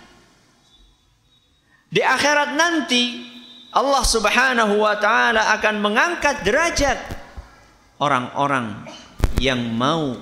Di 1.87 2.03
akhirat 2.03 2.55
nanti 2.55 3.26
Allah 3.75 4.03
Subhanahu 4.03 4.79
wa 4.79 4.95
taala 4.99 5.51
akan 5.59 5.75
mengangkat 5.83 6.43
derajat 6.47 6.99
orang-orang 7.99 8.87
yang 9.37 9.59
mau 9.75 10.15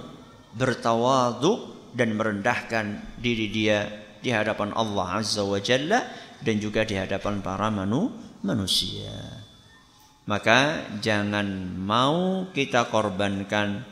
bertawadu 0.55 1.75
dan 1.95 2.15
merendahkan 2.15 3.15
diri 3.19 3.47
dia 3.51 3.87
di 4.19 4.33
hadapan 4.33 4.73
Allah 4.73 5.21
Azza 5.21 5.45
wa 5.45 5.59
Jalla 5.61 6.03
dan 6.41 6.57
juga 6.59 6.83
di 6.83 6.97
hadapan 6.97 7.39
para 7.39 7.69
manu, 7.71 8.11
manusia. 8.43 9.13
Maka 10.25 10.89
jangan 11.05 11.45
mau 11.77 12.49
kita 12.49 12.89
korbankan 12.89 13.85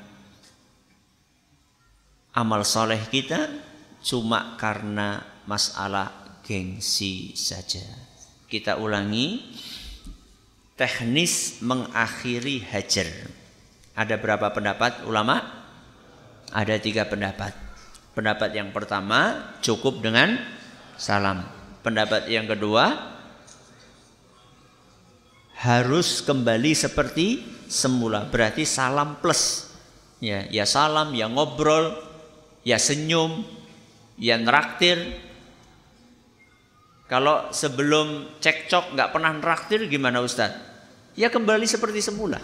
amal 2.33 2.65
soleh 2.65 2.99
kita 3.13 3.53
cuma 4.01 4.57
karena 4.57 5.21
masalah 5.45 6.41
gengsi 6.41 7.37
saja. 7.37 8.12
Kita 8.53 8.77
ulangi 8.77 9.41
teknis 10.77 11.57
mengakhiri 11.65 12.61
hajar. 12.69 13.09
Ada 13.97 14.13
berapa 14.21 14.53
pendapat 14.53 15.09
ulama? 15.09 15.41
Ada 16.53 16.77
tiga 16.77 17.09
pendapat. 17.09 17.49
Pendapat 18.13 18.53
yang 18.53 18.69
pertama 18.69 19.41
cukup 19.65 20.05
dengan 20.05 20.37
salam. 21.01 21.41
Pendapat 21.81 22.29
yang 22.29 22.45
kedua 22.45 22.93
harus 25.57 26.21
kembali 26.21 26.77
seperti 26.77 27.41
semula. 27.65 28.29
Berarti 28.29 28.69
salam 28.69 29.17
plus. 29.17 29.73
Ya, 30.21 30.45
ya 30.53 30.69
salam, 30.69 31.09
ya 31.17 31.25
ngobrol, 31.25 31.97
ya 32.61 32.77
senyum, 32.77 33.41
ya 34.21 34.37
neraktir. 34.37 35.32
Kalau 37.07 37.51
sebelum 37.51 38.39
cekcok 38.39 38.95
nggak 38.95 39.11
pernah 39.11 39.35
neraktir 39.35 39.85
gimana 39.91 40.23
Ustaz? 40.23 40.55
Ya 41.13 41.29
kembali 41.29 41.67
seperti 41.67 41.99
semula. 41.99 42.39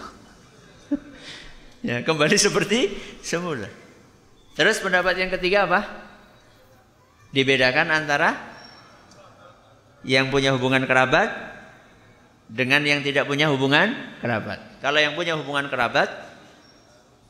ya 1.87 2.03
kembali 2.03 2.37
seperti 2.37 2.93
semula. 3.23 3.71
Terus 4.59 4.77
pendapat 4.83 5.15
yang 5.15 5.31
ketiga 5.31 5.65
apa? 5.65 5.81
Dibedakan 7.31 7.87
antara 7.95 8.35
yang 10.03 10.27
punya 10.27 10.51
hubungan 10.51 10.83
kerabat 10.83 11.31
dengan 12.49 12.83
yang 12.83 12.99
tidak 12.99 13.29
punya 13.29 13.47
hubungan 13.47 13.95
kerabat. 14.19 14.81
Kalau 14.83 14.99
yang 14.99 15.13
punya 15.15 15.39
hubungan 15.39 15.71
kerabat 15.71 16.09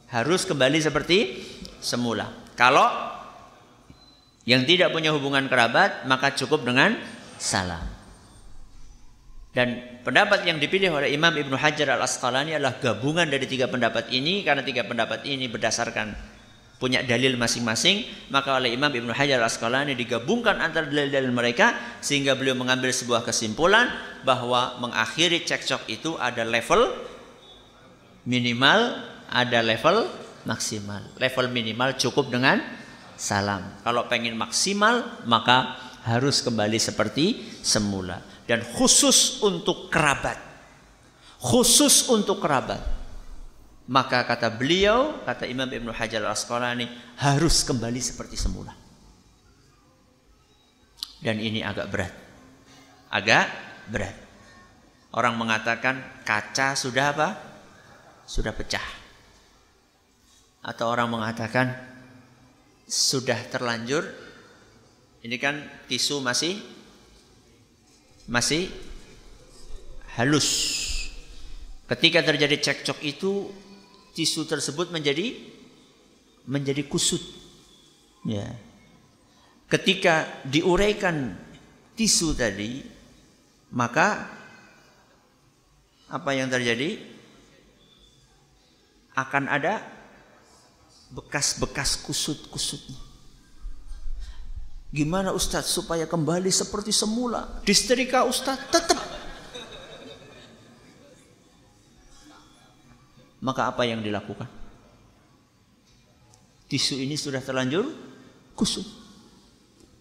harus 0.09 0.47
kembali 0.49 0.81
seperti 0.81 1.45
semula. 1.79 2.33
Kalau 2.57 2.89
yang 4.49 4.65
tidak 4.65 4.89
punya 4.89 5.13
hubungan 5.13 5.45
kerabat 5.45 6.09
maka 6.09 6.33
cukup 6.33 6.65
dengan 6.65 6.97
salam. 7.39 7.99
Dan 9.49 9.81
pendapat 10.05 10.45
yang 10.45 10.61
dipilih 10.61 10.93
oleh 10.93 11.09
Imam 11.09 11.33
Ibnu 11.33 11.57
Hajar 11.57 11.97
Al 11.97 12.05
Asqalani 12.05 12.53
adalah 12.53 12.77
gabungan 12.77 13.25
dari 13.25 13.49
tiga 13.49 13.65
pendapat 13.65 14.13
ini 14.13 14.45
karena 14.45 14.61
tiga 14.61 14.85
pendapat 14.85 15.25
ini 15.25 15.49
berdasarkan 15.49 16.13
punya 16.79 17.03
dalil 17.03 17.35
masing-masing 17.35 18.07
maka 18.31 18.55
oleh 18.55 18.77
Imam 18.77 18.93
Ibnu 18.93 19.09
Hajar 19.09 19.41
Al 19.41 19.49
Asqalani 19.49 19.97
digabungkan 19.97 20.61
antara 20.61 20.85
dalil-dalil 20.85 21.33
mereka 21.33 21.73
sehingga 21.99 22.37
beliau 22.37 22.53
mengambil 22.53 22.93
sebuah 22.93 23.25
kesimpulan 23.25 23.89
bahwa 24.21 24.77
mengakhiri 24.85 25.41
cekcok 25.41 25.89
itu 25.89 26.13
ada 26.21 26.45
level 26.45 26.93
minimal 28.29 29.01
ada 29.33 29.59
level 29.65 30.07
maksimal 30.45 31.03
level 31.17 31.45
minimal 31.49 31.97
cukup 31.97 32.29
dengan 32.29 32.61
salam 33.17 33.65
kalau 33.81 34.07
pengen 34.07 34.37
maksimal 34.39 35.03
maka 35.27 35.88
harus 36.09 36.41
kembali 36.41 36.81
seperti 36.81 37.45
semula 37.61 38.17
dan 38.49 38.65
khusus 38.65 39.45
untuk 39.45 39.93
kerabat. 39.93 40.41
Khusus 41.39 42.09
untuk 42.09 42.41
kerabat. 42.41 42.81
Maka 43.89 44.25
kata 44.25 44.53
beliau, 44.53 45.21
kata 45.25 45.45
Imam 45.49 45.69
Ibnu 45.69 45.89
Hajar 45.93 46.21
Al-Asqalani 46.25 46.89
harus 47.21 47.61
kembali 47.65 48.01
seperti 48.01 48.37
semula. 48.37 48.73
Dan 51.21 51.41
ini 51.41 51.61
agak 51.61 51.87
berat. 51.89 52.13
Agak 53.09 53.45
berat. 53.89 54.13
Orang 55.09 55.41
mengatakan 55.41 56.21
kaca 56.21 56.77
sudah 56.77 57.05
apa? 57.17 57.29
Sudah 58.29 58.53
pecah. 58.53 58.85
Atau 60.61 60.85
orang 60.85 61.09
mengatakan 61.09 61.73
sudah 62.85 63.37
terlanjur 63.49 64.05
ini 65.19 65.35
kan 65.35 65.59
tisu 65.91 66.23
masih 66.23 66.55
masih 68.29 68.71
halus. 70.15 70.47
Ketika 71.89 72.21
terjadi 72.21 72.55
cekcok 72.61 72.99
itu 73.01 73.49
tisu 74.13 74.45
tersebut 74.45 74.93
menjadi 74.93 75.35
menjadi 76.45 76.85
kusut. 76.85 77.21
Ya. 78.23 78.47
Ketika 79.69 80.29
diuraikan 80.45 81.37
tisu 81.97 82.33
tadi, 82.33 82.81
maka 83.73 84.29
apa 86.09 86.31
yang 86.33 86.49
terjadi? 86.49 86.97
Akan 89.19 89.51
ada 89.51 89.83
bekas-bekas 91.11 91.99
kusut-kusutnya. 92.07 93.08
Gimana 94.89 95.29
Ustadz 95.29 95.69
supaya 95.69 96.09
kembali 96.09 96.49
seperti 96.49 96.89
semula? 96.89 97.61
Disterika 97.61 98.25
Ustadz 98.25 98.73
tetap. 98.73 98.97
Maka 103.39 103.69
apa 103.69 103.85
yang 103.85 104.01
dilakukan? 104.01 104.49
Tisu 106.65 106.97
ini 106.97 107.13
sudah 107.13 107.41
terlanjur 107.41 107.85
kusut. 108.57 108.85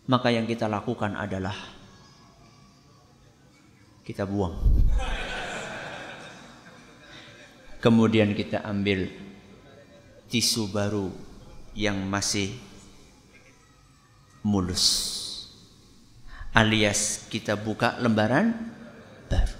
Maka 0.09 0.33
yang 0.33 0.49
kita 0.49 0.65
lakukan 0.65 1.13
adalah 1.21 1.55
kita 4.09 4.25
buang. 4.25 4.57
Kemudian 7.79 8.33
kita 8.33 8.65
ambil 8.65 9.05
tisu 10.33 10.73
baru 10.73 11.13
yang 11.77 12.09
masih 12.09 12.68
mulus. 14.43 15.17
Alias 16.55 17.29
kita 17.31 17.55
buka 17.55 17.95
lembaran 18.03 18.51
baru. 19.31 19.57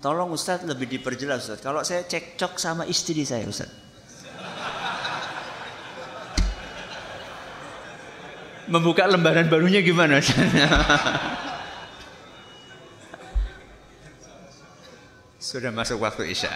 Tolong 0.00 0.32
Ustadz 0.32 0.64
lebih 0.64 0.88
diperjelas 0.88 1.44
Ustadz. 1.44 1.60
Kalau 1.60 1.84
saya 1.84 2.08
cekcok 2.08 2.56
sama 2.56 2.88
istri 2.88 3.20
saya 3.28 3.44
Ustadz. 3.44 3.92
Membuka 8.70 9.02
lembaran 9.02 9.50
barunya 9.50 9.82
gimana 9.82 10.22
Sudah 15.42 15.74
masuk 15.74 15.98
waktu 15.98 16.30
Isya. 16.30 16.54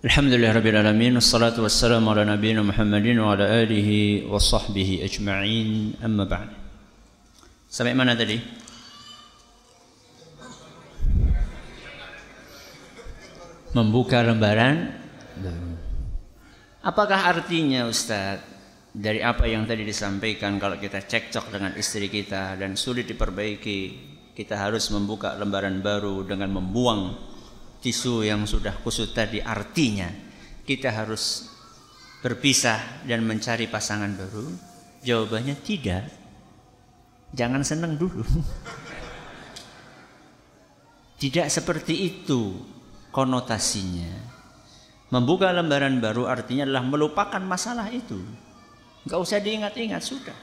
Alhamdulillah 0.00 0.56
Rabbil 0.56 0.80
Alamin 0.80 1.12
Wassalatu 1.20 1.60
wassalamu 1.60 2.16
ala 2.16 2.24
nabiyina 2.24 2.64
Muhammadin 2.64 3.20
Wa 3.20 3.36
ala 3.36 3.52
alihi 3.52 4.24
wa 4.24 4.40
sahbihi 4.40 5.04
ajma'in. 5.04 6.00
Amma 6.00 6.24
ba'd 6.24 6.48
Sampai 7.68 7.92
mana 7.92 8.16
tadi? 8.16 8.40
Membuka 13.76 14.24
lembaran? 14.24 14.88
Apakah 16.80 17.36
artinya 17.36 17.84
Ustaz 17.84 18.40
Dari 18.96 19.20
apa 19.20 19.44
yang 19.44 19.68
tadi 19.68 19.84
disampaikan 19.84 20.56
Kalau 20.56 20.80
kita 20.80 21.04
cekcok 21.04 21.52
dengan 21.52 21.76
istri 21.76 22.08
kita 22.08 22.56
Dan 22.56 22.72
sulit 22.72 23.04
diperbaiki 23.04 23.80
Kita 24.32 24.64
harus 24.64 24.88
membuka 24.96 25.36
lembaran 25.36 25.84
baru 25.84 26.24
Dengan 26.24 26.56
membuang 26.56 27.29
tisu 27.80 28.28
yang 28.28 28.44
sudah 28.44 28.76
kusut 28.84 29.16
tadi 29.16 29.40
artinya 29.40 30.08
kita 30.68 30.92
harus 30.92 31.48
berpisah 32.20 33.02
dan 33.08 33.24
mencari 33.24 33.66
pasangan 33.66 34.12
baru? 34.12 34.46
Jawabannya 35.00 35.56
tidak. 35.64 36.04
Jangan 37.32 37.64
senang 37.64 37.96
dulu. 37.96 38.20
Tidak 41.20 41.52
seperti 41.52 41.94
itu 42.08 42.56
konotasinya. 43.12 44.40
Membuka 45.12 45.52
lembaran 45.52 46.00
baru 46.00 46.24
artinya 46.24 46.64
adalah 46.64 46.84
melupakan 46.86 47.42
masalah 47.44 47.92
itu. 47.92 48.16
Enggak 49.04 49.20
usah 49.20 49.38
diingat-ingat 49.42 50.00
sudah. 50.00 50.38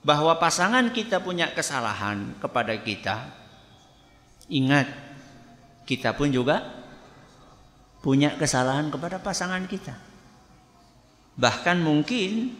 Bahwa 0.00 0.32
pasangan 0.40 0.88
kita 0.88 1.20
punya 1.20 1.52
kesalahan 1.52 2.38
kepada 2.40 2.80
kita, 2.80 3.28
ingat 4.48 5.07
kita 5.88 6.12
pun 6.12 6.28
juga 6.28 6.60
punya 8.04 8.36
kesalahan 8.36 8.92
kepada 8.92 9.16
pasangan 9.16 9.64
kita. 9.64 9.96
Bahkan 11.40 11.80
mungkin 11.80 12.52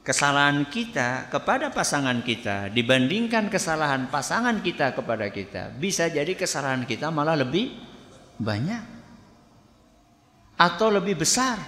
kesalahan 0.00 0.64
kita 0.72 1.28
kepada 1.28 1.68
pasangan 1.68 2.24
kita 2.24 2.72
dibandingkan 2.72 3.52
kesalahan 3.52 4.08
pasangan 4.08 4.64
kita 4.64 4.96
kepada 4.96 5.28
kita, 5.28 5.68
bisa 5.76 6.08
jadi 6.08 6.32
kesalahan 6.32 6.88
kita 6.88 7.12
malah 7.12 7.36
lebih 7.36 7.76
banyak 8.40 8.80
atau 10.56 10.88
lebih 10.88 11.20
besar. 11.20 11.60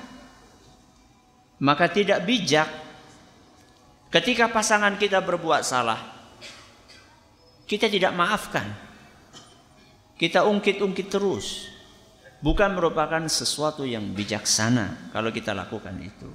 Maka 1.63 1.87
tidak 1.93 2.27
bijak 2.27 2.67
ketika 4.11 4.51
pasangan 4.51 4.99
kita 4.99 5.23
berbuat 5.23 5.63
salah, 5.63 6.01
kita 7.69 7.87
tidak 7.87 8.17
maafkan. 8.17 8.92
Kita 10.23 10.47
ungkit-ungkit 10.47 11.11
terus. 11.11 11.67
Bukan 12.39 12.79
merupakan 12.79 13.27
sesuatu 13.27 13.83
yang 13.83 14.15
bijaksana 14.15 15.11
kalau 15.11 15.35
kita 15.35 15.51
lakukan 15.51 15.99
itu. 15.99 16.31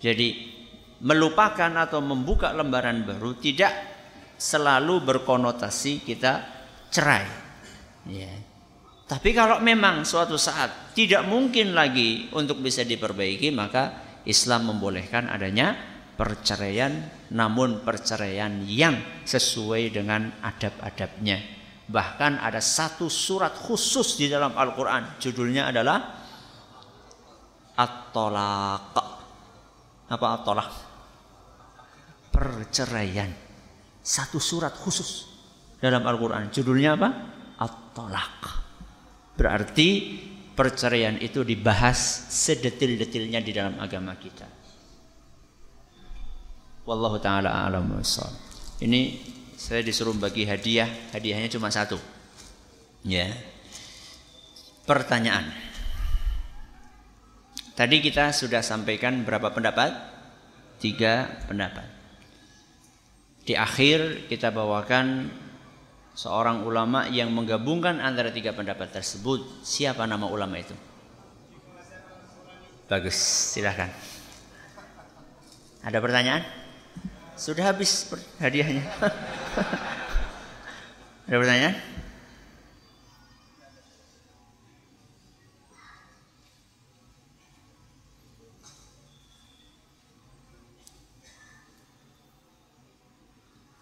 Jadi 0.00 0.28
melupakan 1.04 1.68
atau 1.76 2.00
membuka 2.00 2.56
lembaran 2.56 3.04
baru 3.04 3.36
tidak 3.36 3.72
selalu 4.40 5.04
berkonotasi 5.04 6.08
kita 6.08 6.32
cerai. 6.88 7.28
Ya. 8.08 8.32
Tapi 9.04 9.36
kalau 9.36 9.60
memang 9.60 10.08
suatu 10.08 10.40
saat 10.40 10.96
tidak 10.96 11.28
mungkin 11.28 11.76
lagi 11.76 12.32
untuk 12.32 12.64
bisa 12.64 12.80
diperbaiki, 12.80 13.52
maka 13.52 14.00
Islam 14.24 14.72
membolehkan 14.72 15.28
adanya 15.28 15.76
perceraian, 16.16 17.28
namun 17.28 17.84
perceraian 17.84 18.64
yang 18.64 18.96
sesuai 19.28 19.92
dengan 19.92 20.32
adab-adabnya. 20.40 21.59
Bahkan 21.90 22.38
ada 22.38 22.62
satu 22.62 23.10
surat 23.10 23.50
khusus 23.50 24.14
di 24.14 24.30
dalam 24.30 24.54
Al-Quran, 24.54 25.18
judulnya 25.18 25.74
adalah 25.74 25.98
At-Tolaq. 27.74 28.94
Apa 30.10 30.26
At-Tolaq? 30.38 30.90
perceraian. 32.40 33.28
Satu 34.00 34.40
surat 34.40 34.72
khusus 34.72 35.28
dalam 35.76 36.06
Al-Quran. 36.06 36.48
Judulnya 36.48 36.96
apa? 36.96 37.08
At-Tolak. 37.60 38.38
Berarti 39.36 39.88
perceraian 40.56 41.20
itu 41.20 41.44
dibahas 41.44 42.32
sedetil-detilnya 42.32 43.44
di 43.44 43.52
dalam 43.52 43.76
agama 43.76 44.16
kita. 44.16 44.48
Wallahu 46.88 47.20
taala 47.20 47.68
a'lam 47.68 48.00
Ini 48.80 49.00
saya 49.60 49.84
disuruh 49.84 50.16
bagi 50.16 50.48
hadiah, 50.48 50.88
hadiahnya 51.12 51.52
cuma 51.52 51.68
satu. 51.68 52.00
Ya. 53.04 53.28
Pertanyaan. 54.88 55.52
Tadi 57.76 58.00
kita 58.00 58.32
sudah 58.32 58.64
sampaikan 58.64 59.20
berapa 59.20 59.52
pendapat? 59.52 59.92
Tiga 60.80 61.28
pendapat. 61.44 61.84
Di 63.44 63.52
akhir 63.52 64.32
kita 64.32 64.48
bawakan 64.48 65.28
seorang 66.16 66.64
ulama 66.64 67.04
yang 67.12 67.28
menggabungkan 67.28 68.00
antara 68.00 68.32
tiga 68.32 68.56
pendapat 68.56 68.88
tersebut. 68.96 69.44
Siapa 69.60 70.08
nama 70.08 70.24
ulama 70.24 70.56
itu? 70.56 70.72
Bagus, 72.88 73.16
silahkan. 73.52 73.92
Ada 75.84 76.00
pertanyaan? 76.00 76.59
Sudah 77.40 77.72
habis 77.72 78.04
hadiahnya. 78.36 78.84
Ada 81.24 81.40
pertanyaan? 81.40 81.76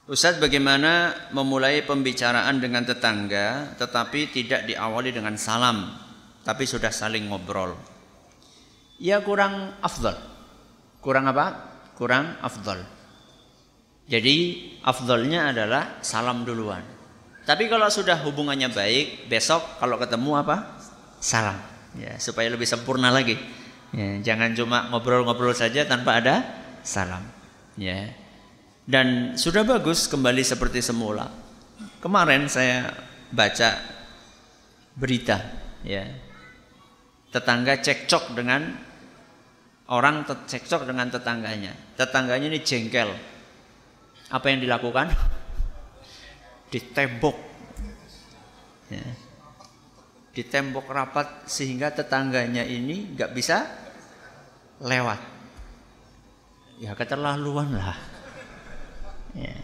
Ustaz 0.06 0.38
bagaimana 0.38 1.18
memulai 1.34 1.82
pembicaraan 1.82 2.62
dengan 2.62 2.86
tetangga 2.86 3.74
tetapi 3.74 4.30
tidak 4.30 4.70
diawali 4.70 5.10
dengan 5.10 5.34
salam 5.34 5.98
tapi 6.46 6.62
sudah 6.62 6.94
saling 6.94 7.26
ngobrol. 7.26 7.74
Ya 9.02 9.18
kurang 9.18 9.74
afdal. 9.82 10.14
Kurang 11.02 11.26
apa? 11.26 11.74
Kurang 11.98 12.38
afdal. 12.38 12.97
Jadi 14.08 14.36
afdalnya 14.80 15.52
adalah 15.52 16.00
salam 16.00 16.42
duluan. 16.48 16.80
Tapi 17.44 17.68
kalau 17.68 17.88
sudah 17.92 18.16
hubungannya 18.24 18.72
baik, 18.72 19.28
besok 19.28 19.80
kalau 19.80 20.00
ketemu 20.00 20.40
apa? 20.40 20.56
Salam. 21.20 21.56
Ya, 21.96 22.16
supaya 22.16 22.48
lebih 22.48 22.64
sempurna 22.68 23.12
lagi. 23.12 23.36
Ya, 23.92 24.20
jangan 24.32 24.52
cuma 24.52 24.88
ngobrol-ngobrol 24.92 25.56
saja 25.56 25.84
tanpa 25.84 26.20
ada 26.20 26.44
salam. 26.84 27.24
Ya. 27.76 28.12
Dan 28.88 29.36
sudah 29.36 29.64
bagus 29.64 30.08
kembali 30.08 30.40
seperti 30.40 30.80
semula. 30.80 31.28
Kemarin 32.00 32.48
saya 32.48 32.88
baca 33.28 33.76
berita 34.96 35.36
ya. 35.84 36.04
Tetangga 37.28 37.76
cekcok 37.84 38.32
dengan 38.32 38.72
orang 39.92 40.24
cekcok 40.24 40.88
dengan 40.88 41.12
tetangganya. 41.12 41.76
Tetangganya 41.96 42.48
ini 42.48 42.60
jengkel. 42.64 43.12
Apa 44.28 44.46
yang 44.52 44.60
dilakukan? 44.60 45.08
Ditembok. 46.72 47.36
Ya. 48.92 49.04
Ditembok 50.36 50.86
rapat 50.88 51.48
sehingga 51.48 51.90
tetangganya 51.90 52.62
ini 52.62 53.16
nggak 53.16 53.32
bisa 53.32 53.64
lewat. 54.84 55.20
Ya 56.78 56.94
keterlaluan 56.94 57.74
lah. 57.74 57.98
Ya. 59.34 59.56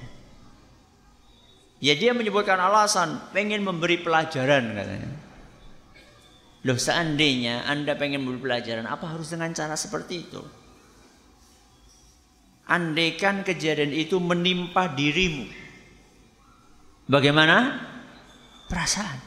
ya 1.79 1.95
dia 1.95 2.11
menyebutkan 2.13 2.59
alasan 2.59 3.31
pengen 3.31 3.63
memberi 3.63 4.03
pelajaran 4.03 4.75
katanya. 4.75 5.13
Loh 6.65 6.81
seandainya 6.81 7.69
Anda 7.69 7.93
pengen 7.95 8.25
memberi 8.25 8.49
pelajaran 8.49 8.89
apa 8.89 9.15
harus 9.15 9.29
dengan 9.31 9.53
cara 9.53 9.77
seperti 9.77 10.27
itu? 10.27 10.43
Andaikan 12.65 13.45
kejadian 13.45 13.93
itu 13.93 14.17
menimpa 14.17 14.89
dirimu. 14.89 15.45
Bagaimana? 17.05 17.77
Perasaan. 18.73 19.19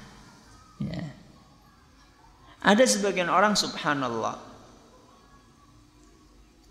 Ya. 0.81 1.05
Ada 2.65 2.83
sebagian 2.89 3.29
orang 3.29 3.53
subhanallah. 3.53 4.41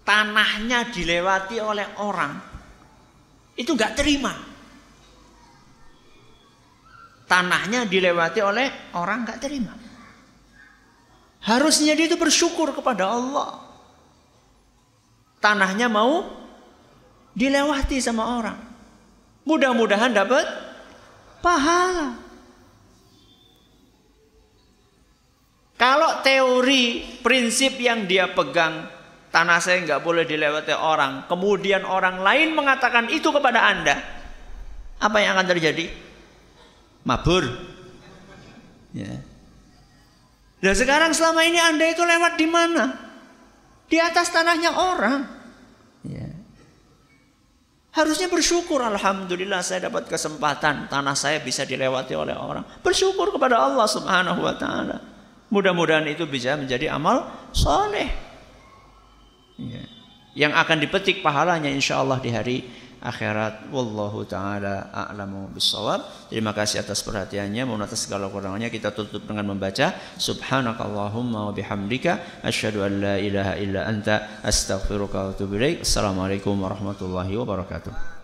Tanahnya 0.03 0.91
dilewati 0.91 1.59
oleh 1.63 1.87
orang 2.03 2.35
itu 3.59 3.71
nggak 3.73 3.95
terima. 3.99 4.35
Tanahnya 7.27 7.91
dilewati 7.91 8.39
oleh 8.43 8.95
orang 8.95 9.27
nggak 9.27 9.41
terima. 9.43 9.75
Harusnya 11.43 11.95
dia 11.99 12.07
itu 12.07 12.19
bersyukur 12.19 12.71
kepada 12.75 13.11
Allah. 13.11 13.63
Tanahnya 15.43 15.91
mau 15.91 16.46
dilewati 17.37 18.01
sama 18.01 18.41
orang. 18.41 18.59
Mudah-mudahan 19.45 20.11
dapat 20.17 20.49
pahala. 21.45 22.17
Kalau 25.77 26.25
teori 26.25 27.05
prinsip 27.21 27.77
yang 27.77 28.09
dia 28.09 28.33
pegang 28.33 28.89
tanah 29.29 29.61
saya 29.61 29.85
nggak 29.85 30.01
boleh 30.01 30.25
dilewati 30.25 30.73
orang. 30.73 31.29
Kemudian 31.29 31.85
orang 31.85 32.25
lain 32.25 32.57
mengatakan 32.57 33.13
itu 33.13 33.29
kepada 33.29 33.61
anda. 33.69 34.01
Apa 34.97 35.21
yang 35.21 35.37
akan 35.37 35.47
terjadi? 35.53 35.93
Mabur. 37.05 37.45
Ya. 38.97 39.21
Dan 40.65 40.73
sekarang 40.73 41.13
selama 41.13 41.45
ini 41.45 41.61
anda 41.61 41.85
itu 41.85 42.01
lewat 42.01 42.41
di 42.41 42.49
mana? 42.49 42.97
Di 43.93 44.01
atas 44.01 44.33
tanahnya 44.33 44.73
orang. 44.73 45.36
Ya. 47.97 48.05
Harusnya 48.05 48.29
bersyukur 48.29 48.85
Alhamdulillah 48.85 49.65
saya 49.65 49.89
dapat 49.89 50.05
kesempatan 50.05 50.93
Tanah 50.93 51.17
saya 51.17 51.41
bisa 51.41 51.65
dilewati 51.65 52.13
oleh 52.13 52.37
orang 52.37 52.61
Bersyukur 52.85 53.33
kepada 53.33 53.57
Allah 53.57 53.89
subhanahu 53.89 54.45
wa 54.45 54.53
ta'ala 54.53 55.01
Mudah-mudahan 55.49 56.05
itu 56.13 56.29
bisa 56.29 56.61
menjadi 56.61 56.93
amal 56.93 57.25
soleh 57.57 58.13
ya. 59.57 59.83
yang 60.37 60.53
akan 60.53 60.77
dipetik 60.85 61.25
pahalanya 61.25 61.73
insya 61.73 62.05
Allah 62.05 62.21
di 62.21 62.29
hari 62.29 62.57
akhirat. 63.03 63.69
Wallahu 63.71 64.25
taala 64.25 64.91
a'lamu 64.91 65.53
bissawab. 65.53 66.29
Terima 66.33 66.57
kasih 66.57 66.83
atas 66.83 67.05
perhatiannya. 67.05 67.63
Mohon 67.69 67.87
atas 67.87 68.09
segala 68.09 68.33
kurangannya 68.33 68.73
kita 68.73 68.93
tutup 68.97 69.25
dengan 69.25 69.53
membaca 69.55 69.95
subhanakallahumma 70.17 71.51
wa 71.51 71.53
bihamdika 71.53 72.43
asyhadu 72.43 72.83
an 72.85 72.93
la 73.01 73.15
ilaha 73.21 73.55
illa 73.61 73.87
anta 73.87 74.41
astaghfiruka 74.43 75.17
wa 75.17 75.31
atubu 75.33 75.57
ilaik. 75.61 75.85
Assalamualaikum 75.85 76.57
warahmatullahi 76.57 77.37
wabarakatuh 77.37 78.16